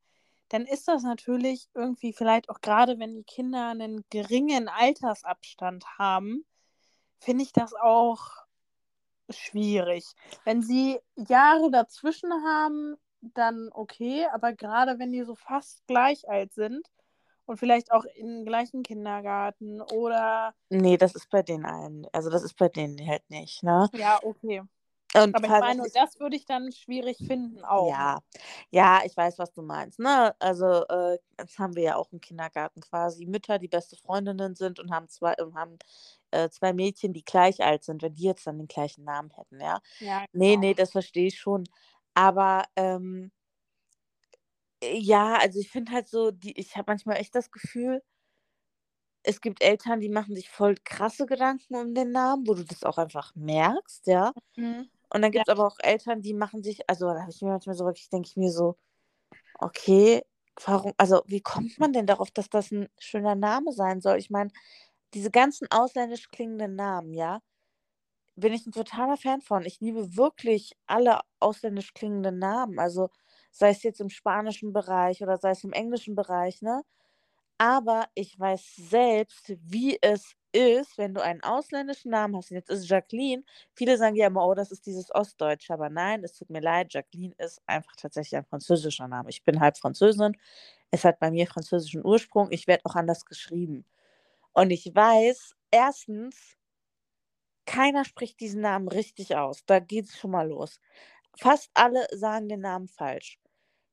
dann 0.48 0.66
ist 0.66 0.86
das 0.88 1.02
natürlich 1.02 1.68
irgendwie 1.74 2.12
vielleicht 2.12 2.50
auch 2.50 2.60
gerade, 2.60 2.98
wenn 2.98 3.14
die 3.14 3.24
Kinder 3.24 3.70
einen 3.70 4.04
geringen 4.10 4.68
Altersabstand 4.68 5.84
haben, 5.98 6.44
finde 7.18 7.44
ich 7.44 7.52
das 7.52 7.74
auch 7.74 8.41
schwierig. 9.30 10.04
Wenn 10.44 10.62
sie 10.62 10.98
Jahre 11.16 11.70
dazwischen 11.70 12.32
haben, 12.32 12.96
dann 13.20 13.70
okay, 13.72 14.26
aber 14.32 14.52
gerade 14.52 14.98
wenn 14.98 15.12
die 15.12 15.22
so 15.22 15.34
fast 15.34 15.86
gleich 15.86 16.28
alt 16.28 16.52
sind 16.52 16.86
und 17.46 17.58
vielleicht 17.58 17.92
auch 17.92 18.04
im 18.16 18.44
gleichen 18.44 18.82
Kindergarten 18.82 19.80
oder 19.80 20.54
nee, 20.70 20.96
das 20.96 21.14
ist 21.14 21.30
bei 21.30 21.42
den 21.42 21.64
allen. 21.64 22.06
Also 22.12 22.30
das 22.30 22.42
ist 22.42 22.56
bei 22.56 22.68
denen 22.68 22.98
halt 23.06 23.28
nicht, 23.30 23.62
ne? 23.62 23.88
ja, 23.94 24.18
okay. 24.22 24.62
Und 25.14 25.34
Aber 25.34 25.44
ich 25.44 25.60
meine, 25.60 25.82
das 25.82 25.92
das 25.92 26.20
würde 26.20 26.36
ich 26.36 26.46
dann 26.46 26.72
schwierig 26.72 27.18
finden 27.18 27.62
auch. 27.64 27.90
Ja, 27.90 28.20
ja, 28.70 29.00
ich 29.04 29.14
weiß, 29.14 29.38
was 29.38 29.52
du 29.52 29.60
meinst. 29.62 29.98
Ne? 29.98 30.34
Also, 30.38 30.86
äh, 30.86 31.18
das 31.36 31.58
haben 31.58 31.76
wir 31.76 31.82
ja 31.82 31.96
auch 31.96 32.10
im 32.12 32.20
Kindergarten 32.20 32.80
quasi. 32.80 33.26
Mütter, 33.26 33.58
die 33.58 33.68
beste 33.68 33.96
Freundinnen 33.96 34.54
sind 34.54 34.80
und 34.80 34.90
haben 34.90 35.08
zwei, 35.08 35.34
und 35.34 35.54
haben 35.54 35.78
äh, 36.32 36.50
zwei 36.50 36.72
Mädchen, 36.72 37.12
die 37.12 37.24
gleich 37.24 37.62
alt 37.62 37.84
sind, 37.84 38.02
wenn 38.02 38.14
die 38.14 38.24
jetzt 38.24 38.46
dann 38.46 38.58
den 38.58 38.68
gleichen 38.68 39.04
Namen 39.04 39.30
hätten, 39.30 39.60
ja. 39.60 39.80
Ja, 40.00 40.26
Nee, 40.32 40.56
genau. 40.56 40.58
nee, 40.58 40.74
das 40.74 40.92
verstehe 40.92 41.28
ich 41.28 41.38
schon. 41.40 41.64
Aber 42.14 42.64
ähm, 42.76 43.32
äh, 44.82 44.96
ja, 44.98 45.36
also 45.38 45.60
ich 45.60 45.70
finde 45.70 45.92
halt 45.92 46.08
so, 46.08 46.30
die, 46.30 46.58
ich 46.58 46.76
habe 46.76 46.90
manchmal 46.92 47.16
echt 47.18 47.34
das 47.34 47.50
Gefühl, 47.50 48.02
es 49.24 49.40
gibt 49.40 49.62
Eltern, 49.62 50.00
die 50.00 50.08
machen 50.08 50.34
sich 50.34 50.48
voll 50.50 50.74
krasse 50.84 51.26
Gedanken 51.26 51.76
um 51.76 51.94
den 51.94 52.10
Namen, 52.12 52.46
wo 52.46 52.54
du 52.54 52.64
das 52.64 52.82
auch 52.84 52.98
einfach 52.98 53.34
merkst, 53.34 54.06
ja. 54.06 54.32
Mhm. 54.56 54.90
Und 55.10 55.22
dann 55.22 55.32
Ja. 55.32 55.32
gibt 55.32 55.48
es 55.48 55.52
aber 55.52 55.66
auch 55.66 55.76
Eltern, 55.80 56.22
die 56.22 56.34
machen 56.34 56.62
sich, 56.64 56.88
also 56.90 57.06
da 57.08 57.22
habe 57.22 57.30
ich 57.32 57.42
mir 57.42 57.50
manchmal 57.50 57.76
so 57.76 57.84
wirklich, 57.86 58.10
denke 58.10 58.28
ich 58.28 58.36
mir 58.36 58.50
so, 58.52 58.76
okay, 59.60 60.22
warum, 60.64 60.94
also 60.98 61.22
wie 61.26 61.42
kommt 61.42 61.78
man 61.80 61.92
denn 61.94 62.06
darauf, 62.06 62.30
dass 62.32 62.50
das 62.50 62.72
ein 62.72 62.88
schöner 62.98 63.36
Name 63.36 63.72
sein 63.72 64.00
soll? 64.02 64.18
Ich 64.18 64.30
meine, 64.30 64.50
diese 65.14 65.30
ganzen 65.30 65.68
ausländisch 65.70 66.30
klingenden 66.30 66.76
Namen, 66.76 67.14
ja, 67.14 67.40
bin 68.36 68.52
ich 68.52 68.66
ein 68.66 68.72
totaler 68.72 69.16
Fan 69.16 69.40
von. 69.42 69.64
Ich 69.66 69.80
liebe 69.80 70.16
wirklich 70.16 70.72
alle 70.86 71.20
ausländisch 71.40 71.94
klingenden 71.94 72.38
Namen. 72.38 72.78
Also 72.78 73.10
sei 73.50 73.70
es 73.70 73.82
jetzt 73.82 74.00
im 74.00 74.10
spanischen 74.10 74.72
Bereich 74.72 75.22
oder 75.22 75.36
sei 75.38 75.50
es 75.50 75.64
im 75.64 75.72
englischen 75.72 76.14
Bereich, 76.14 76.62
ne? 76.62 76.82
Aber 77.58 78.06
ich 78.14 78.38
weiß 78.38 78.76
selbst, 78.76 79.52
wie 79.62 79.98
es 80.02 80.34
ist, 80.52 80.98
wenn 80.98 81.14
du 81.14 81.22
einen 81.22 81.42
ausländischen 81.42 82.10
Namen 82.10 82.36
hast. 82.36 82.50
Und 82.50 82.56
jetzt 82.56 82.70
ist 82.70 82.88
Jacqueline. 82.88 83.44
Viele 83.74 83.96
sagen 83.98 84.16
ja 84.16 84.26
immer, 84.28 84.46
oh, 84.46 84.54
das 84.54 84.72
ist 84.72 84.86
dieses 84.86 85.14
Ostdeutsche. 85.14 85.72
Aber 85.74 85.88
nein, 85.90 86.24
es 86.24 86.34
tut 86.34 86.50
mir 86.50 86.60
leid, 86.60 86.92
Jacqueline 86.94 87.34
ist 87.38 87.62
einfach 87.66 87.94
tatsächlich 87.96 88.36
ein 88.38 88.44
französischer 88.46 89.08
Name. 89.08 89.30
Ich 89.30 89.44
bin 89.44 89.60
halb 89.60 89.78
Französin. 89.78 90.36
Es 90.90 91.04
hat 91.04 91.20
bei 91.20 91.30
mir 91.30 91.46
französischen 91.46 92.04
Ursprung. 92.04 92.48
Ich 92.52 92.66
werde 92.68 92.84
auch 92.86 92.96
anders 92.96 93.24
geschrieben. 93.26 93.84
Und 94.54 94.70
ich 94.70 94.86
weiß, 94.94 95.54
erstens, 95.70 96.56
keiner 97.66 98.04
spricht 98.04 98.40
diesen 98.40 98.60
Namen 98.60 98.88
richtig 98.88 99.36
aus. 99.36 99.64
Da 99.66 99.78
geht 99.78 100.06
es 100.06 100.18
schon 100.18 100.30
mal 100.32 100.48
los. 100.48 100.80
Fast 101.38 101.70
alle 101.74 102.06
sagen 102.12 102.48
den 102.48 102.60
Namen 102.60 102.88
falsch. 102.88 103.38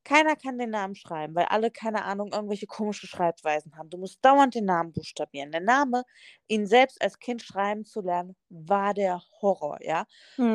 Keiner 0.05 0.35
kann 0.35 0.57
den 0.57 0.71
Namen 0.71 0.95
schreiben, 0.95 1.35
weil 1.35 1.45
alle, 1.45 1.71
keine 1.71 2.05
Ahnung, 2.05 2.31
irgendwelche 2.33 2.67
komische 2.67 3.07
Schreibweisen 3.07 3.77
haben. 3.77 3.89
Du 3.91 3.97
musst 3.99 4.25
dauernd 4.25 4.55
den 4.55 4.65
Namen 4.65 4.93
buchstabieren. 4.93 5.51
Der 5.51 5.61
Name, 5.61 6.03
ihn 6.47 6.67
selbst 6.67 7.01
als 7.01 7.19
Kind 7.19 7.41
schreiben 7.43 7.85
zu 7.85 8.01
lernen, 8.01 8.35
war 8.49 8.93
der 8.95 9.21
Horror, 9.41 9.79
ja. 9.83 10.05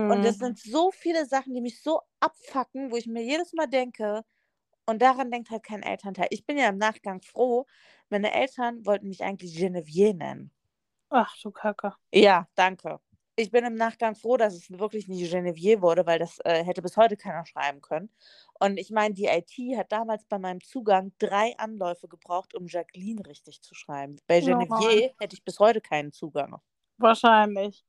Und 0.08 0.24
es 0.24 0.38
sind 0.38 0.58
so 0.58 0.90
viele 0.92 1.26
Sachen, 1.26 1.54
die 1.54 1.62
mich 1.62 1.82
so 1.82 2.00
abfacken, 2.20 2.92
wo 2.92 2.96
ich 2.96 3.06
mir 3.06 3.22
jedes 3.24 3.52
Mal 3.54 3.68
denke, 3.68 4.22
und 4.86 5.02
daran 5.02 5.30
denkt 5.30 5.50
halt 5.50 5.62
kein 5.64 5.82
Elternteil. 5.82 6.28
Ich 6.30 6.46
bin 6.46 6.58
ja 6.58 6.68
im 6.68 6.78
Nachgang 6.78 7.22
froh, 7.22 7.66
meine 8.10 8.32
Eltern 8.32 8.84
wollten 8.86 9.08
mich 9.08 9.22
eigentlich 9.22 9.56
Genevieve 9.56 10.14
nennen. 10.14 10.50
Ach 11.10 11.34
du 11.42 11.50
Kacke. 11.50 11.94
Ja, 12.12 12.48
danke. 12.54 13.00
ich 13.36 13.50
bin 13.50 13.64
im 13.64 13.74
Nachgang 13.74 14.14
froh, 14.14 14.36
dass 14.36 14.54
es 14.54 14.70
wirklich 14.70 15.08
nicht 15.08 15.30
Genevieve 15.30 15.82
wurde, 15.82 16.06
weil 16.06 16.18
das 16.18 16.38
äh, 16.44 16.64
hätte 16.64 16.82
bis 16.82 16.96
heute 16.96 17.16
keiner 17.16 17.44
schreiben 17.46 17.80
können. 17.80 18.10
Und 18.60 18.78
ich 18.78 18.90
meine, 18.90 19.14
die 19.14 19.26
IT 19.26 19.52
hat 19.76 19.90
damals 19.90 20.24
bei 20.26 20.38
meinem 20.38 20.60
Zugang 20.60 21.12
drei 21.18 21.56
Anläufe 21.58 22.08
gebraucht, 22.08 22.54
um 22.54 22.66
Jacqueline 22.66 23.26
richtig 23.26 23.60
zu 23.62 23.74
schreiben. 23.74 24.16
Bei 24.26 24.40
Genevieve 24.40 25.14
hätte 25.18 25.34
ich 25.34 25.44
bis 25.44 25.58
heute 25.58 25.80
keinen 25.80 26.12
Zugang. 26.12 26.60
Wahrscheinlich. 26.98 27.84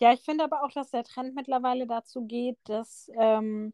Ja, 0.00 0.12
ich 0.12 0.20
finde 0.20 0.44
aber 0.44 0.62
auch, 0.62 0.70
dass 0.70 0.90
der 0.90 1.02
Trend 1.02 1.34
mittlerweile 1.34 1.86
dazu 1.86 2.24
geht, 2.24 2.58
dass 2.64 3.10
ähm, 3.18 3.72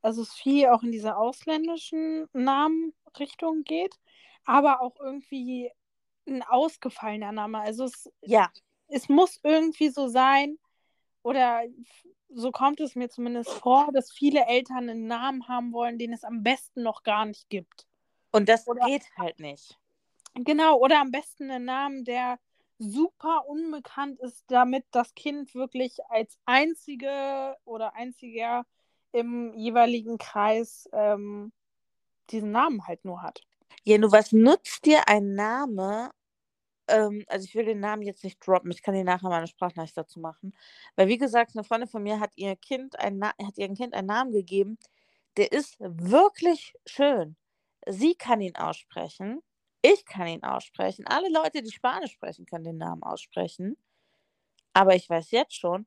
also 0.00 0.22
es 0.22 0.32
viel 0.32 0.68
auch 0.68 0.82
in 0.82 0.92
diese 0.92 1.16
ausländischen 1.16 2.26
Namenrichtung 2.32 3.62
geht, 3.64 3.98
aber 4.44 4.80
auch 4.80 4.96
irgendwie 5.00 5.70
ein 6.26 6.42
ausgefallener 6.42 7.32
Name. 7.32 7.60
Also 7.60 7.84
es, 7.84 8.10
ja. 8.22 8.50
es 8.88 9.08
muss 9.08 9.40
irgendwie 9.42 9.88
so 9.88 10.08
sein, 10.08 10.58
oder 11.22 11.62
so 12.34 12.50
kommt 12.50 12.80
es 12.80 12.94
mir 12.94 13.08
zumindest 13.08 13.50
vor, 13.50 13.90
dass 13.92 14.10
viele 14.10 14.46
Eltern 14.46 14.88
einen 14.88 15.06
Namen 15.06 15.46
haben 15.48 15.72
wollen, 15.72 15.98
den 15.98 16.12
es 16.12 16.24
am 16.24 16.42
besten 16.42 16.82
noch 16.82 17.02
gar 17.02 17.26
nicht 17.26 17.48
gibt. 17.48 17.86
Und 18.32 18.48
das 18.48 18.66
oder, 18.66 18.86
geht 18.86 19.04
halt 19.16 19.38
nicht. 19.38 19.78
Genau, 20.34 20.78
oder 20.78 21.00
am 21.00 21.10
besten 21.10 21.50
einen 21.50 21.66
Namen, 21.66 22.04
der 22.04 22.38
super 22.78 23.46
unbekannt 23.46 24.18
ist, 24.20 24.44
damit 24.48 24.84
das 24.90 25.14
Kind 25.14 25.54
wirklich 25.54 25.98
als 26.08 26.38
einzige 26.46 27.56
oder 27.64 27.94
einziger 27.94 28.64
im 29.12 29.52
jeweiligen 29.54 30.18
Kreis 30.18 30.88
ähm, 30.92 31.52
diesen 32.30 32.50
Namen 32.50 32.86
halt 32.86 33.04
nur 33.04 33.22
hat. 33.22 33.42
Ja, 33.84 33.98
nur 33.98 34.12
was 34.12 34.32
nutzt 34.32 34.84
dir 34.86 35.08
ein 35.08 35.34
Name? 35.34 36.10
Ähm, 36.88 37.24
also 37.28 37.44
ich 37.44 37.54
will 37.54 37.64
den 37.64 37.80
Namen 37.80 38.02
jetzt 38.02 38.24
nicht 38.24 38.46
droppen, 38.46 38.70
ich 38.70 38.82
kann 38.82 38.94
dir 38.94 39.04
nachher 39.04 39.28
mal 39.28 39.38
eine 39.38 39.46
Sprachnachricht 39.48 39.96
dazu 39.96 40.20
machen. 40.20 40.54
Weil 40.96 41.08
wie 41.08 41.18
gesagt, 41.18 41.52
eine 41.54 41.64
Freundin 41.64 41.88
von 41.88 42.02
mir 42.02 42.20
hat 42.20 42.32
ihr 42.36 42.56
Kind 42.56 42.98
ein 42.98 43.22
hat 43.24 43.58
ihrem 43.58 43.74
Kind 43.74 43.94
einen 43.94 44.08
Namen 44.08 44.32
gegeben, 44.32 44.78
der 45.36 45.52
ist 45.52 45.76
wirklich 45.80 46.74
schön. 46.86 47.36
Sie 47.86 48.14
kann 48.14 48.40
ihn 48.40 48.56
aussprechen, 48.56 49.42
ich 49.82 50.04
kann 50.06 50.28
ihn 50.28 50.44
aussprechen. 50.44 51.06
Alle 51.06 51.28
Leute, 51.30 51.62
die 51.62 51.72
Spanisch 51.72 52.12
sprechen, 52.12 52.46
können 52.46 52.64
den 52.64 52.78
Namen 52.78 53.02
aussprechen. 53.02 53.76
Aber 54.74 54.94
ich 54.94 55.10
weiß 55.10 55.30
jetzt 55.32 55.54
schon, 55.56 55.86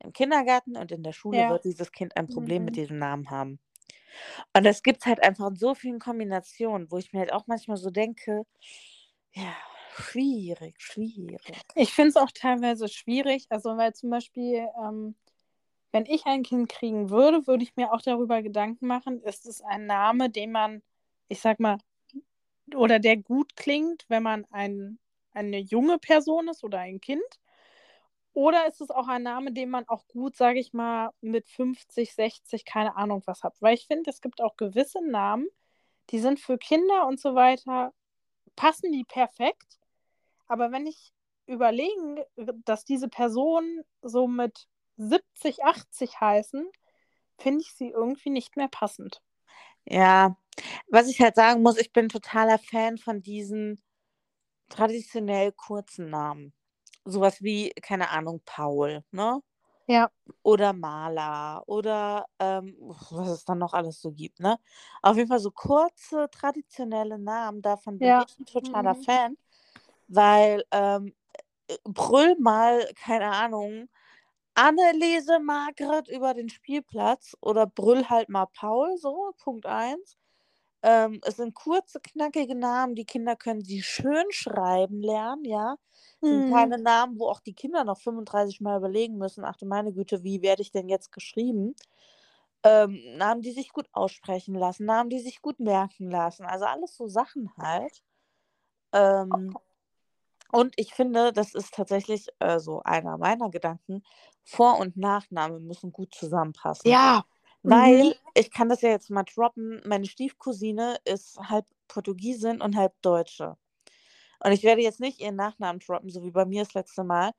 im 0.00 0.12
Kindergarten 0.12 0.76
und 0.76 0.92
in 0.92 1.02
der 1.02 1.12
Schule 1.12 1.38
ja. 1.38 1.50
wird 1.50 1.64
dieses 1.64 1.92
Kind 1.92 2.16
ein 2.16 2.28
Problem 2.28 2.62
mhm. 2.62 2.64
mit 2.66 2.76
diesem 2.76 2.98
Namen 2.98 3.30
haben. 3.30 3.58
Und 4.54 4.64
das 4.64 4.82
gibt 4.82 5.00
es 5.00 5.06
halt 5.06 5.22
einfach 5.22 5.48
in 5.48 5.56
so 5.56 5.74
vielen 5.74 5.98
Kombinationen, 5.98 6.90
wo 6.90 6.98
ich 6.98 7.12
mir 7.12 7.20
halt 7.20 7.32
auch 7.32 7.46
manchmal 7.46 7.76
so 7.76 7.90
denke, 7.90 8.44
ja, 9.32 9.54
schwierig, 9.96 10.76
schwierig. 10.78 11.40
Ich 11.74 11.92
finde 11.92 12.10
es 12.10 12.16
auch 12.16 12.30
teilweise 12.32 12.88
schwierig, 12.88 13.46
also 13.50 13.76
weil 13.76 13.94
zum 13.94 14.10
Beispiel, 14.10 14.68
ähm, 14.82 15.14
wenn 15.92 16.06
ich 16.06 16.26
ein 16.26 16.42
Kind 16.42 16.68
kriegen 16.68 17.10
würde, 17.10 17.46
würde 17.46 17.64
ich 17.64 17.76
mir 17.76 17.92
auch 17.92 18.02
darüber 18.02 18.42
Gedanken 18.42 18.86
machen, 18.86 19.22
ist 19.22 19.46
es 19.46 19.62
ein 19.62 19.86
Name, 19.86 20.30
den 20.30 20.52
man, 20.52 20.82
ich 21.28 21.40
sag 21.40 21.60
mal, 21.60 21.78
oder 22.74 22.98
der 22.98 23.16
gut 23.16 23.56
klingt, 23.56 24.04
wenn 24.08 24.22
man 24.22 24.46
ein, 24.50 24.98
eine 25.32 25.58
junge 25.58 25.98
Person 25.98 26.48
ist 26.48 26.64
oder 26.64 26.78
ein 26.80 27.00
Kind? 27.00 27.22
Oder 28.34 28.66
ist 28.66 28.80
es 28.80 28.90
auch 28.90 29.06
ein 29.06 29.22
Name, 29.22 29.52
den 29.52 29.70
man 29.70 29.88
auch 29.88 30.06
gut, 30.08 30.36
sage 30.36 30.58
ich 30.58 30.72
mal, 30.72 31.10
mit 31.20 31.48
50, 31.48 32.14
60, 32.14 32.64
keine 32.64 32.96
Ahnung 32.96 33.22
was 33.26 33.44
hat? 33.44 33.54
Weil 33.60 33.74
ich 33.74 33.86
finde, 33.86 34.10
es 34.10 34.20
gibt 34.20 34.42
auch 34.42 34.56
gewisse 34.56 35.00
Namen, 35.08 35.46
die 36.10 36.18
sind 36.18 36.40
für 36.40 36.58
Kinder 36.58 37.06
und 37.06 37.20
so 37.20 37.36
weiter, 37.36 37.94
passen 38.56 38.90
die 38.90 39.04
perfekt. 39.04 39.78
Aber 40.48 40.72
wenn 40.72 40.86
ich 40.86 41.14
überlege, 41.46 42.26
dass 42.64 42.84
diese 42.84 43.08
Personen 43.08 43.84
so 44.02 44.26
mit 44.26 44.66
70, 44.96 45.62
80 45.64 46.20
heißen, 46.20 46.68
finde 47.38 47.60
ich 47.60 47.72
sie 47.72 47.90
irgendwie 47.90 48.30
nicht 48.30 48.56
mehr 48.56 48.68
passend. 48.68 49.22
Ja, 49.84 50.36
was 50.88 51.08
ich 51.08 51.20
halt 51.20 51.36
sagen 51.36 51.62
muss, 51.62 51.78
ich 51.78 51.92
bin 51.92 52.08
totaler 52.08 52.58
Fan 52.58 52.98
von 52.98 53.22
diesen 53.22 53.80
traditionell 54.70 55.52
kurzen 55.52 56.10
Namen 56.10 56.52
sowas 57.04 57.42
wie, 57.42 57.70
keine 57.82 58.10
Ahnung, 58.10 58.40
Paul, 58.44 59.04
ne? 59.10 59.42
Ja. 59.86 60.10
Oder 60.42 60.72
Maler 60.72 61.62
oder 61.66 62.24
ähm, 62.38 62.74
was 62.78 63.28
es 63.28 63.44
dann 63.44 63.58
noch 63.58 63.74
alles 63.74 64.00
so 64.00 64.12
gibt, 64.12 64.40
ne? 64.40 64.58
Auf 65.02 65.16
jeden 65.16 65.28
Fall 65.28 65.40
so 65.40 65.50
kurze, 65.50 66.28
traditionelle 66.30 67.18
Namen, 67.18 67.60
davon 67.60 67.98
bin 67.98 68.08
ja. 68.08 68.24
ich 68.26 68.38
ein 68.38 68.46
totaler 68.46 68.94
mhm. 68.94 69.02
Fan, 69.02 69.36
weil 70.08 70.64
ähm, 70.70 71.14
äh, 71.68 71.76
brüll 71.84 72.36
mal, 72.38 72.88
keine 72.94 73.30
Ahnung, 73.30 73.88
Anneliese 74.54 75.40
Margret 75.40 76.08
über 76.08 76.32
den 76.32 76.48
Spielplatz 76.48 77.36
oder 77.40 77.66
brüll 77.66 78.08
halt 78.08 78.28
mal 78.28 78.46
Paul, 78.46 78.96
so, 78.96 79.34
Punkt 79.42 79.66
1. 79.66 80.16
Ähm, 80.86 81.18
es 81.24 81.36
sind 81.36 81.54
kurze, 81.54 81.98
knackige 81.98 82.54
Namen, 82.54 82.94
die 82.94 83.06
Kinder 83.06 83.36
können 83.36 83.62
sie 83.62 83.82
schön 83.82 84.26
schreiben 84.28 85.00
lernen, 85.00 85.42
ja. 85.46 85.78
Es 86.20 86.28
sind 86.28 86.50
mhm. 86.50 86.52
keine 86.52 86.76
Namen, 86.76 87.18
wo 87.18 87.28
auch 87.30 87.40
die 87.40 87.54
Kinder 87.54 87.84
noch 87.84 87.98
35 87.98 88.60
Mal 88.60 88.76
überlegen 88.76 89.16
müssen, 89.16 89.46
ach 89.46 89.56
du 89.56 89.64
meine 89.64 89.94
Güte, 89.94 90.22
wie 90.24 90.42
werde 90.42 90.60
ich 90.60 90.72
denn 90.72 90.90
jetzt 90.90 91.10
geschrieben? 91.10 91.74
Ähm, 92.64 93.00
Namen, 93.16 93.40
die 93.40 93.52
sich 93.52 93.72
gut 93.72 93.88
aussprechen 93.92 94.54
lassen, 94.54 94.84
Namen, 94.84 95.08
die 95.08 95.20
sich 95.20 95.40
gut 95.40 95.58
merken 95.58 96.10
lassen. 96.10 96.44
Also 96.44 96.66
alles 96.66 96.94
so 96.94 97.06
Sachen 97.06 97.50
halt. 97.56 98.02
Ähm, 98.92 99.56
und 100.52 100.74
ich 100.76 100.92
finde, 100.92 101.32
das 101.32 101.54
ist 101.54 101.72
tatsächlich 101.72 102.28
äh, 102.40 102.58
so 102.58 102.82
einer 102.82 103.16
meiner 103.16 103.48
Gedanken. 103.48 104.02
Vor- 104.44 104.78
und 104.78 104.98
Nachname 104.98 105.60
müssen 105.60 105.92
gut 105.92 106.14
zusammenpassen. 106.14 106.90
Ja, 106.90 107.24
weil, 107.64 108.04
mhm. 108.04 108.14
ich 108.34 108.50
kann 108.50 108.68
das 108.68 108.82
ja 108.82 108.90
jetzt 108.90 109.10
mal 109.10 109.24
droppen, 109.24 109.80
meine 109.86 110.06
Stiefcousine 110.06 110.98
ist 111.04 111.38
halb 111.38 111.66
Portugiesin 111.88 112.60
und 112.60 112.76
halb 112.76 112.92
Deutsche. 113.00 113.56
Und 114.40 114.52
ich 114.52 114.62
werde 114.62 114.82
jetzt 114.82 115.00
nicht 115.00 115.20
ihren 115.20 115.36
Nachnamen 115.36 115.80
droppen, 115.80 116.10
so 116.10 116.22
wie 116.22 116.30
bei 116.30 116.44
mir 116.44 116.64
das 116.64 116.74
letzte 116.74 117.04
Mal. 117.04 117.32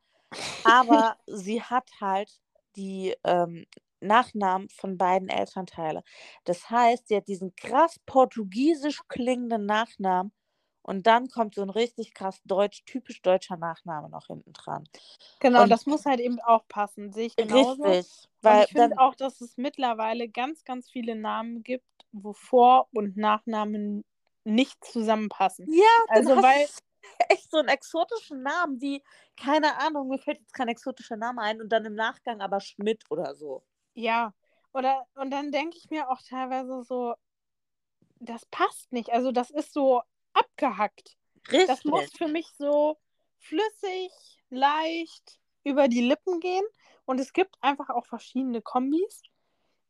Aber 0.63 1.17
sie 1.27 1.61
hat 1.61 1.89
halt 2.01 2.31
die 2.75 3.15
ähm, 3.23 3.65
Nachnamen 3.99 4.67
von 4.69 4.97
beiden 4.97 5.29
Elternteilen. 5.29 6.01
Das 6.43 6.69
heißt, 6.71 7.07
sie 7.07 7.17
hat 7.17 7.27
diesen 7.27 7.55
krass 7.55 7.99
portugiesisch 8.07 9.01
klingenden 9.07 9.67
Nachnamen 9.67 10.31
und 10.85 11.07
dann 11.07 11.29
kommt 11.29 11.55
so 11.55 11.63
ein 11.63 11.71
richtig 11.71 12.13
krass 12.13 12.39
deutsch, 12.45 12.83
typisch 12.85 13.21
deutscher 13.23 13.57
Nachname 13.57 14.07
noch 14.09 14.27
hinten 14.27 14.53
dran. 14.53 14.87
Genau, 15.39 15.63
und 15.63 15.69
das 15.69 15.87
muss 15.87 16.05
halt 16.05 16.19
eben 16.19 16.39
auch 16.41 16.67
passen, 16.67 17.11
sehe 17.11 17.25
ich 17.25 17.35
genauso. 17.35 17.83
Richtig. 17.83 18.29
Weil 18.41 18.57
und 18.57 18.65
ich 18.65 18.71
finde 18.71 18.99
auch, 18.99 19.15
dass 19.15 19.41
es 19.41 19.57
mittlerweile 19.57 20.29
ganz, 20.29 20.63
ganz 20.63 20.89
viele 20.89 21.15
Namen 21.15 21.63
gibt, 21.63 21.87
wo 22.11 22.33
Vor- 22.33 22.87
und 22.93 23.17
Nachnamen 23.17 24.05
nicht 24.43 24.85
zusammenpassen. 24.85 25.67
Ja, 25.67 25.83
also 26.09 26.35
weil 26.35 26.67
echt 27.29 27.49
so 27.49 27.57
einen 27.57 27.69
exotischen 27.69 28.43
Namen 28.43 28.79
wie, 28.79 29.03
keine 29.35 29.79
Ahnung, 29.79 30.09
mir 30.09 30.19
fällt 30.19 30.39
jetzt 30.39 30.53
kein 30.53 30.67
exotischer 30.67 31.17
Name 31.17 31.41
ein 31.41 31.61
und 31.61 31.69
dann 31.69 31.85
im 31.85 31.95
Nachgang 31.95 32.41
aber 32.41 32.59
Schmidt 32.59 33.03
oder 33.09 33.33
so. 33.33 33.63
Ja, 33.95 34.35
oder 34.71 35.07
und 35.15 35.31
dann 35.31 35.51
denke 35.51 35.77
ich 35.77 35.89
mir 35.89 36.11
auch 36.11 36.21
teilweise 36.21 36.83
so, 36.83 37.15
das 38.19 38.45
passt 38.45 38.91
nicht. 38.91 39.09
Also 39.11 39.31
das 39.31 39.49
ist 39.49 39.73
so 39.73 40.03
abgehackt. 40.35 41.17
Richtig. 41.51 41.67
Das 41.67 41.83
muss 41.85 42.11
für 42.17 42.27
mich 42.27 42.47
so 42.57 42.97
flüssig, 43.39 44.11
leicht 44.49 45.39
über 45.63 45.87
die 45.87 46.01
Lippen 46.01 46.39
gehen. 46.39 46.65
Und 47.05 47.19
es 47.19 47.33
gibt 47.33 47.55
einfach 47.61 47.89
auch 47.89 48.05
verschiedene 48.05 48.61
Kombis. 48.61 49.21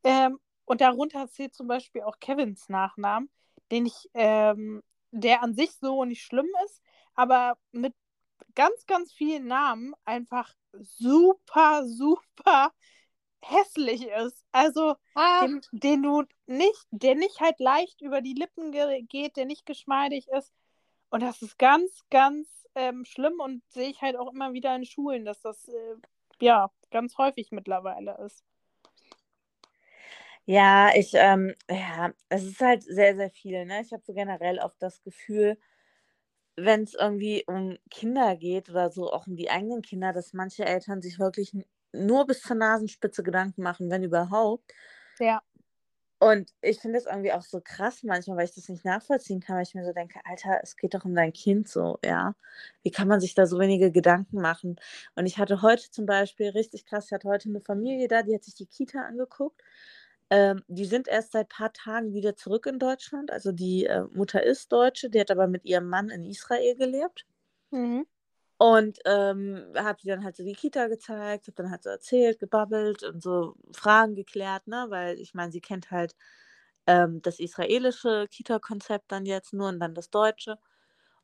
Ähm, 0.04 0.38
und 0.64 0.80
darunter 0.80 1.28
zählt 1.28 1.54
zum 1.54 1.68
Beispiel 1.68 2.02
auch 2.02 2.18
Kevins 2.20 2.68
Nachnamen, 2.68 3.30
den 3.70 3.86
ich, 3.86 4.10
ähm, 4.14 4.82
der 5.10 5.42
an 5.42 5.54
sich 5.54 5.72
so 5.72 6.04
nicht 6.04 6.22
schlimm 6.22 6.48
ist, 6.64 6.82
aber 7.14 7.56
mit 7.72 7.94
ganz, 8.54 8.86
ganz 8.86 9.12
vielen 9.12 9.46
Namen 9.46 9.94
einfach 10.04 10.52
super, 10.72 11.86
super 11.86 12.72
hässlich 13.50 14.06
ist. 14.08 14.44
Also 14.52 14.96
ah. 15.14 15.46
den, 15.46 15.60
den, 15.72 16.02
du 16.02 16.24
nicht, 16.46 16.86
der 16.90 17.14
nicht 17.14 17.40
halt 17.40 17.58
leicht 17.60 18.00
über 18.00 18.20
die 18.20 18.34
Lippen 18.34 18.72
geht, 19.08 19.36
der 19.36 19.44
nicht 19.44 19.66
geschmeidig 19.66 20.28
ist. 20.28 20.52
Und 21.10 21.22
das 21.22 21.42
ist 21.42 21.58
ganz, 21.58 22.04
ganz 22.10 22.48
ähm, 22.74 23.04
schlimm 23.04 23.40
und 23.40 23.62
sehe 23.68 23.88
ich 23.88 24.02
halt 24.02 24.16
auch 24.16 24.32
immer 24.32 24.52
wieder 24.52 24.74
in 24.74 24.84
Schulen, 24.84 25.24
dass 25.24 25.40
das 25.40 25.68
äh, 25.68 25.94
ja 26.40 26.70
ganz 26.90 27.16
häufig 27.18 27.50
mittlerweile 27.52 28.18
ist. 28.24 28.44
Ja, 30.44 30.94
ich, 30.94 31.10
ähm, 31.14 31.54
ja, 31.68 32.12
es 32.28 32.44
ist 32.44 32.60
halt 32.60 32.82
sehr, 32.84 33.16
sehr 33.16 33.30
viel. 33.30 33.64
Ne? 33.64 33.80
Ich 33.82 33.92
habe 33.92 34.02
so 34.04 34.12
generell 34.12 34.60
oft 34.60 34.80
das 34.80 35.02
Gefühl, 35.02 35.58
wenn 36.56 36.84
es 36.84 36.94
irgendwie 36.94 37.44
um 37.46 37.76
Kinder 37.90 38.36
geht 38.36 38.70
oder 38.70 38.90
so, 38.90 39.12
auch 39.12 39.26
um 39.26 39.36
die 39.36 39.50
eigenen 39.50 39.82
Kinder, 39.82 40.12
dass 40.12 40.32
manche 40.32 40.64
Eltern 40.64 41.02
sich 41.02 41.18
wirklich 41.18 41.52
nur 41.92 42.26
bis 42.26 42.42
zur 42.42 42.56
Nasenspitze 42.56 43.22
Gedanken 43.22 43.62
machen, 43.62 43.90
wenn 43.90 44.02
überhaupt. 44.02 44.72
Ja. 45.18 45.42
Und 46.18 46.50
ich 46.62 46.80
finde 46.80 46.98
das 46.98 47.06
irgendwie 47.06 47.32
auch 47.32 47.42
so 47.42 47.60
krass 47.62 48.02
manchmal, 48.02 48.38
weil 48.38 48.46
ich 48.46 48.54
das 48.54 48.70
nicht 48.70 48.86
nachvollziehen 48.86 49.40
kann, 49.40 49.56
weil 49.56 49.64
ich 49.64 49.74
mir 49.74 49.84
so 49.84 49.92
denke, 49.92 50.18
Alter, 50.24 50.60
es 50.62 50.76
geht 50.76 50.94
doch 50.94 51.04
um 51.04 51.14
dein 51.14 51.32
Kind 51.32 51.68
so, 51.68 51.98
ja. 52.02 52.34
Wie 52.82 52.90
kann 52.90 53.06
man 53.06 53.20
sich 53.20 53.34
da 53.34 53.46
so 53.46 53.58
wenige 53.58 53.92
Gedanken 53.92 54.40
machen? 54.40 54.76
Und 55.14 55.26
ich 55.26 55.38
hatte 55.38 55.60
heute 55.60 55.90
zum 55.90 56.06
Beispiel 56.06 56.48
richtig 56.50 56.86
krass, 56.86 57.06
ich 57.06 57.12
hatte 57.12 57.28
heute 57.28 57.50
eine 57.50 57.60
Familie 57.60 58.08
da, 58.08 58.22
die 58.22 58.34
hat 58.34 58.44
sich 58.44 58.54
die 58.54 58.66
Kita 58.66 59.00
angeguckt. 59.02 59.62
Ähm, 60.30 60.64
die 60.68 60.86
sind 60.86 61.06
erst 61.06 61.32
seit 61.32 61.46
ein 61.46 61.56
paar 61.56 61.72
Tagen 61.72 62.14
wieder 62.14 62.34
zurück 62.34 62.66
in 62.66 62.78
Deutschland. 62.78 63.30
Also 63.30 63.52
die 63.52 63.84
äh, 63.86 64.04
Mutter 64.12 64.42
ist 64.42 64.72
Deutsche, 64.72 65.10
die 65.10 65.20
hat 65.20 65.30
aber 65.30 65.46
mit 65.48 65.64
ihrem 65.66 65.88
Mann 65.88 66.08
in 66.10 66.24
Israel 66.24 66.76
gelebt. 66.76 67.26
Mhm. 67.70 68.06
Und 68.58 68.98
ähm, 69.04 69.66
habe 69.76 69.98
die 70.02 70.08
dann 70.08 70.24
halt 70.24 70.36
so 70.36 70.42
die 70.44 70.54
Kita 70.54 70.86
gezeigt, 70.88 71.46
habe 71.48 71.56
dann 71.56 71.70
halt 71.70 71.82
so 71.84 71.90
erzählt, 71.90 72.38
gebabbelt 72.38 73.02
und 73.02 73.22
so 73.22 73.54
Fragen 73.74 74.14
geklärt, 74.14 74.66
ne? 74.66 74.86
Weil 74.88 75.18
ich 75.20 75.34
meine, 75.34 75.52
sie 75.52 75.60
kennt 75.60 75.90
halt 75.90 76.14
ähm, 76.86 77.20
das 77.22 77.38
israelische 77.40 78.26
Kita-Konzept 78.30 79.12
dann 79.12 79.26
jetzt 79.26 79.52
nur 79.52 79.68
und 79.68 79.80
dann 79.80 79.94
das 79.94 80.10
deutsche. 80.10 80.58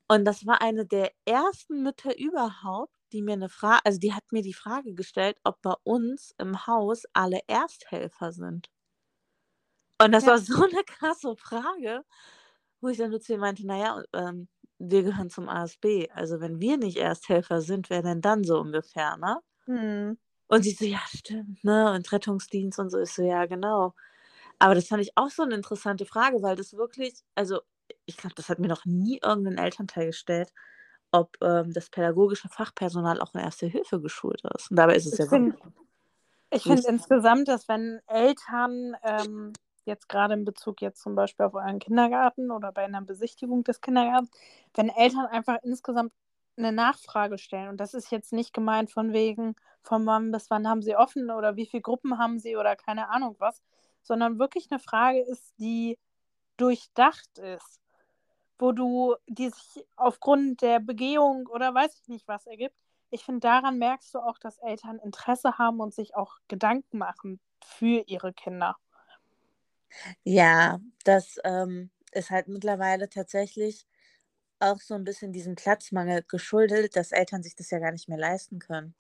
Und 0.08 0.24
das 0.26 0.46
war 0.46 0.62
eine 0.62 0.86
der 0.86 1.12
ersten 1.26 1.82
Mütter 1.82 2.18
überhaupt, 2.18 2.94
die 3.12 3.22
mir 3.22 3.34
eine 3.34 3.48
Frage, 3.48 3.80
also 3.86 3.98
die 4.00 4.14
hat 4.14 4.24
mir 4.32 4.42
die 4.42 4.54
Frage 4.54 4.94
gestellt, 4.94 5.38
ob 5.44 5.62
bei 5.62 5.74
uns 5.84 6.34
im 6.38 6.66
Haus 6.66 7.04
alle 7.14 7.40
Ersthelfer 7.48 8.32
sind. 8.32 8.70
Und 10.00 10.12
das 10.12 10.26
Ja. 10.26 10.32
war 10.32 10.38
so 10.38 10.62
eine 10.64 10.82
krasse 10.86 11.36
Frage, 11.36 12.04
wo 12.80 12.88
ich 12.88 12.98
dann 12.98 13.10
nur 13.10 13.20
zu 13.20 13.32
ihr 13.32 13.38
meinte, 13.38 13.66
naja, 13.66 14.02
ähm, 14.14 14.48
wir 14.90 15.02
gehören 15.02 15.30
zum 15.30 15.48
ASB. 15.48 16.08
Also 16.14 16.40
wenn 16.40 16.60
wir 16.60 16.76
nicht 16.78 16.96
Ersthelfer 16.98 17.60
sind, 17.60 17.90
wer 17.90 18.02
denn 18.02 18.20
dann 18.20 18.44
so 18.44 18.58
ungefähr, 18.60 19.16
ne? 19.16 19.38
Mhm. 19.66 20.18
Und 20.48 20.62
sie 20.64 20.72
so, 20.72 20.84
ja, 20.84 21.00
stimmt, 21.08 21.64
ne? 21.64 21.92
Und 21.92 22.10
Rettungsdienst 22.12 22.78
und 22.78 22.90
so 22.90 22.98
ist 22.98 23.14
so, 23.14 23.22
ja, 23.22 23.46
genau. 23.46 23.94
Aber 24.58 24.74
das 24.74 24.88
fand 24.88 25.02
ich 25.02 25.12
auch 25.16 25.30
so 25.30 25.42
eine 25.42 25.54
interessante 25.54 26.06
Frage, 26.06 26.42
weil 26.42 26.56
das 26.56 26.74
wirklich, 26.74 27.14
also 27.34 27.60
ich 28.06 28.16
glaube, 28.16 28.34
das 28.34 28.48
hat 28.48 28.58
mir 28.58 28.68
noch 28.68 28.84
nie 28.84 29.18
irgendein 29.22 29.58
Elternteil 29.58 30.06
gestellt, 30.06 30.52
ob 31.12 31.36
ähm, 31.42 31.72
das 31.72 31.90
pädagogische 31.90 32.48
Fachpersonal 32.48 33.20
auch 33.20 33.34
in 33.34 33.40
Erste 33.40 33.66
Hilfe 33.66 34.00
geschult 34.00 34.42
ist. 34.56 34.70
Und 34.70 34.76
dabei 34.76 34.96
ist 34.96 35.06
es 35.06 35.14
Ich 35.14 35.18
ja 35.18 35.28
finde 35.28 35.56
wirklich 35.56 35.64
ich 36.50 36.62
find 36.64 36.78
nicht. 36.78 36.88
insgesamt, 36.88 37.48
dass 37.48 37.68
wenn 37.68 38.00
Eltern 38.06 38.94
ähm, 39.02 39.52
jetzt 39.84 40.08
gerade 40.08 40.34
in 40.34 40.44
Bezug 40.44 40.80
jetzt 40.82 41.02
zum 41.02 41.14
Beispiel 41.14 41.46
auf 41.46 41.54
euren 41.54 41.78
Kindergarten 41.78 42.50
oder 42.50 42.72
bei 42.72 42.84
einer 42.84 43.02
Besichtigung 43.02 43.64
des 43.64 43.80
Kindergartens, 43.80 44.30
wenn 44.74 44.88
Eltern 44.88 45.26
einfach 45.26 45.58
insgesamt 45.62 46.12
eine 46.56 46.72
Nachfrage 46.72 47.38
stellen 47.38 47.68
und 47.70 47.78
das 47.78 47.94
ist 47.94 48.10
jetzt 48.10 48.32
nicht 48.32 48.52
gemeint 48.52 48.90
von 48.90 49.12
wegen, 49.12 49.56
von 49.82 50.06
wann 50.06 50.30
bis 50.30 50.50
wann 50.50 50.68
haben 50.68 50.82
sie 50.82 50.96
offen 50.96 51.30
oder 51.30 51.56
wie 51.56 51.66
viele 51.66 51.82
Gruppen 51.82 52.18
haben 52.18 52.38
sie 52.38 52.56
oder 52.56 52.76
keine 52.76 53.08
Ahnung 53.08 53.36
was, 53.38 53.62
sondern 54.02 54.38
wirklich 54.38 54.68
eine 54.70 54.78
Frage 54.80 55.20
ist, 55.20 55.58
die 55.58 55.98
durchdacht 56.56 57.38
ist, 57.38 57.80
wo 58.58 58.72
du, 58.72 59.16
die 59.26 59.50
sich 59.50 59.84
aufgrund 59.96 60.62
der 60.62 60.78
Begehung 60.80 61.46
oder 61.48 61.74
weiß 61.74 61.98
ich 62.00 62.08
nicht 62.08 62.28
was 62.28 62.46
ergibt. 62.46 62.76
Ich 63.10 63.24
finde, 63.24 63.40
daran 63.40 63.78
merkst 63.78 64.14
du 64.14 64.20
auch, 64.20 64.38
dass 64.38 64.58
Eltern 64.58 64.98
Interesse 64.98 65.58
haben 65.58 65.80
und 65.80 65.92
sich 65.94 66.14
auch 66.14 66.36
Gedanken 66.48 66.98
machen 66.98 67.40
für 67.64 68.04
ihre 68.06 68.32
Kinder. 68.32 68.76
Ja, 70.24 70.80
das 71.04 71.36
ähm, 71.44 71.90
ist 72.12 72.30
halt 72.30 72.48
mittlerweile 72.48 73.08
tatsächlich 73.08 73.86
auch 74.60 74.80
so 74.80 74.94
ein 74.94 75.04
bisschen 75.04 75.32
diesem 75.32 75.56
Platzmangel 75.56 76.24
geschuldet, 76.28 76.96
dass 76.96 77.12
Eltern 77.12 77.42
sich 77.42 77.56
das 77.56 77.70
ja 77.70 77.78
gar 77.80 77.92
nicht 77.92 78.08
mehr 78.08 78.18
leisten 78.18 78.58
können. 78.60 78.94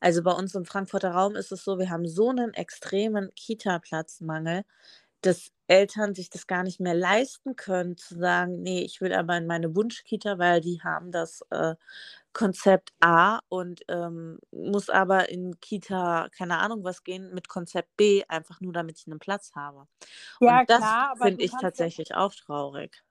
Also 0.00 0.22
bei 0.22 0.32
uns 0.32 0.54
im 0.54 0.64
Frankfurter 0.66 1.12
Raum 1.12 1.36
ist 1.36 1.52
es 1.52 1.64
so, 1.64 1.78
wir 1.78 1.90
haben 1.90 2.06
so 2.08 2.30
einen 2.30 2.54
extremen 2.54 3.30
Kita-Platzmangel, 3.36 4.64
dass 5.22 5.50
Eltern 5.66 6.14
sich 6.14 6.30
das 6.30 6.46
gar 6.46 6.62
nicht 6.62 6.80
mehr 6.80 6.94
leisten 6.94 7.56
können, 7.56 7.96
zu 7.96 8.16
sagen, 8.18 8.62
nee, 8.62 8.82
ich 8.82 9.00
will 9.00 9.12
aber 9.12 9.36
in 9.36 9.46
meine 9.46 9.74
Wunschkita, 9.76 10.38
weil 10.38 10.60
die 10.60 10.80
haben 10.82 11.12
das 11.12 11.42
äh, 11.50 11.74
Konzept 12.32 12.92
A 13.00 13.40
und 13.48 13.82
ähm, 13.88 14.38
muss 14.52 14.90
aber 14.90 15.28
in 15.30 15.60
Kita, 15.60 16.28
keine 16.36 16.58
Ahnung 16.58 16.84
was 16.84 17.04
gehen, 17.04 17.34
mit 17.34 17.48
Konzept 17.48 17.96
B, 17.96 18.24
einfach 18.28 18.60
nur 18.60 18.72
damit 18.72 18.98
ich 19.00 19.06
einen 19.06 19.18
Platz 19.18 19.52
habe. 19.54 19.86
Ja, 20.40 20.64
Und 20.64 20.70
das 20.70 20.96
finde 21.20 21.44
ich 21.44 21.50
kannst 21.50 21.78
ja, 21.78 21.86
tatsächlich 21.86 22.14
auch 22.14 22.34
traurig. 22.34 23.02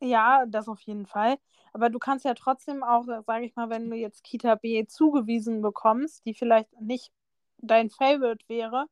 ja, 0.00 0.44
das 0.46 0.68
auf 0.68 0.80
jeden 0.82 1.06
Fall. 1.06 1.36
Aber 1.72 1.90
du 1.90 1.98
kannst 1.98 2.24
ja 2.24 2.34
trotzdem 2.34 2.82
auch, 2.82 3.04
sage 3.26 3.44
ich 3.46 3.56
mal, 3.56 3.70
wenn 3.70 3.90
du 3.90 3.96
jetzt 3.96 4.24
Kita 4.24 4.54
B 4.54 4.86
zugewiesen 4.86 5.62
bekommst, 5.62 6.24
die 6.26 6.34
vielleicht 6.34 6.70
nicht 6.80 7.12
dein 7.58 7.90
Favorite 7.90 8.44
wäre, 8.48 8.86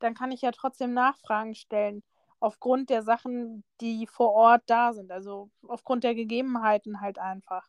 dann 0.00 0.14
kann 0.14 0.32
ich 0.32 0.42
ja 0.42 0.50
trotzdem 0.52 0.92
Nachfragen 0.94 1.54
stellen. 1.54 2.02
Aufgrund 2.44 2.90
der 2.90 3.02
Sachen, 3.02 3.64
die 3.80 4.06
vor 4.06 4.32
Ort 4.32 4.62
da 4.66 4.92
sind. 4.92 5.10
Also 5.10 5.50
aufgrund 5.66 6.04
der 6.04 6.14
Gegebenheiten 6.14 7.00
halt 7.00 7.18
einfach. 7.18 7.66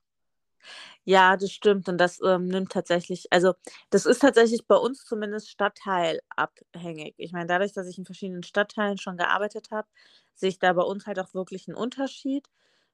Ja, 1.05 1.37
das 1.37 1.51
stimmt. 1.51 1.87
Und 1.89 1.97
das 1.99 2.19
ähm, 2.25 2.47
nimmt 2.47 2.71
tatsächlich, 2.71 3.27
also 3.31 3.53
das 3.91 4.05
ist 4.05 4.19
tatsächlich 4.19 4.65
bei 4.67 4.75
uns 4.75 5.05
zumindest 5.05 5.49
stadtteilabhängig. 5.49 7.13
Ich 7.17 7.31
meine, 7.31 7.47
dadurch, 7.47 7.73
dass 7.73 7.87
ich 7.87 7.97
in 7.97 8.05
verschiedenen 8.05 8.43
Stadtteilen 8.43 8.97
schon 8.97 9.17
gearbeitet 9.17 9.69
habe, 9.71 9.87
sehe 10.33 10.49
ich 10.49 10.59
da 10.59 10.73
bei 10.73 10.81
uns 10.83 11.05
halt 11.07 11.19
auch 11.19 11.33
wirklich 11.33 11.67
einen 11.67 11.77
Unterschied. 11.77 12.49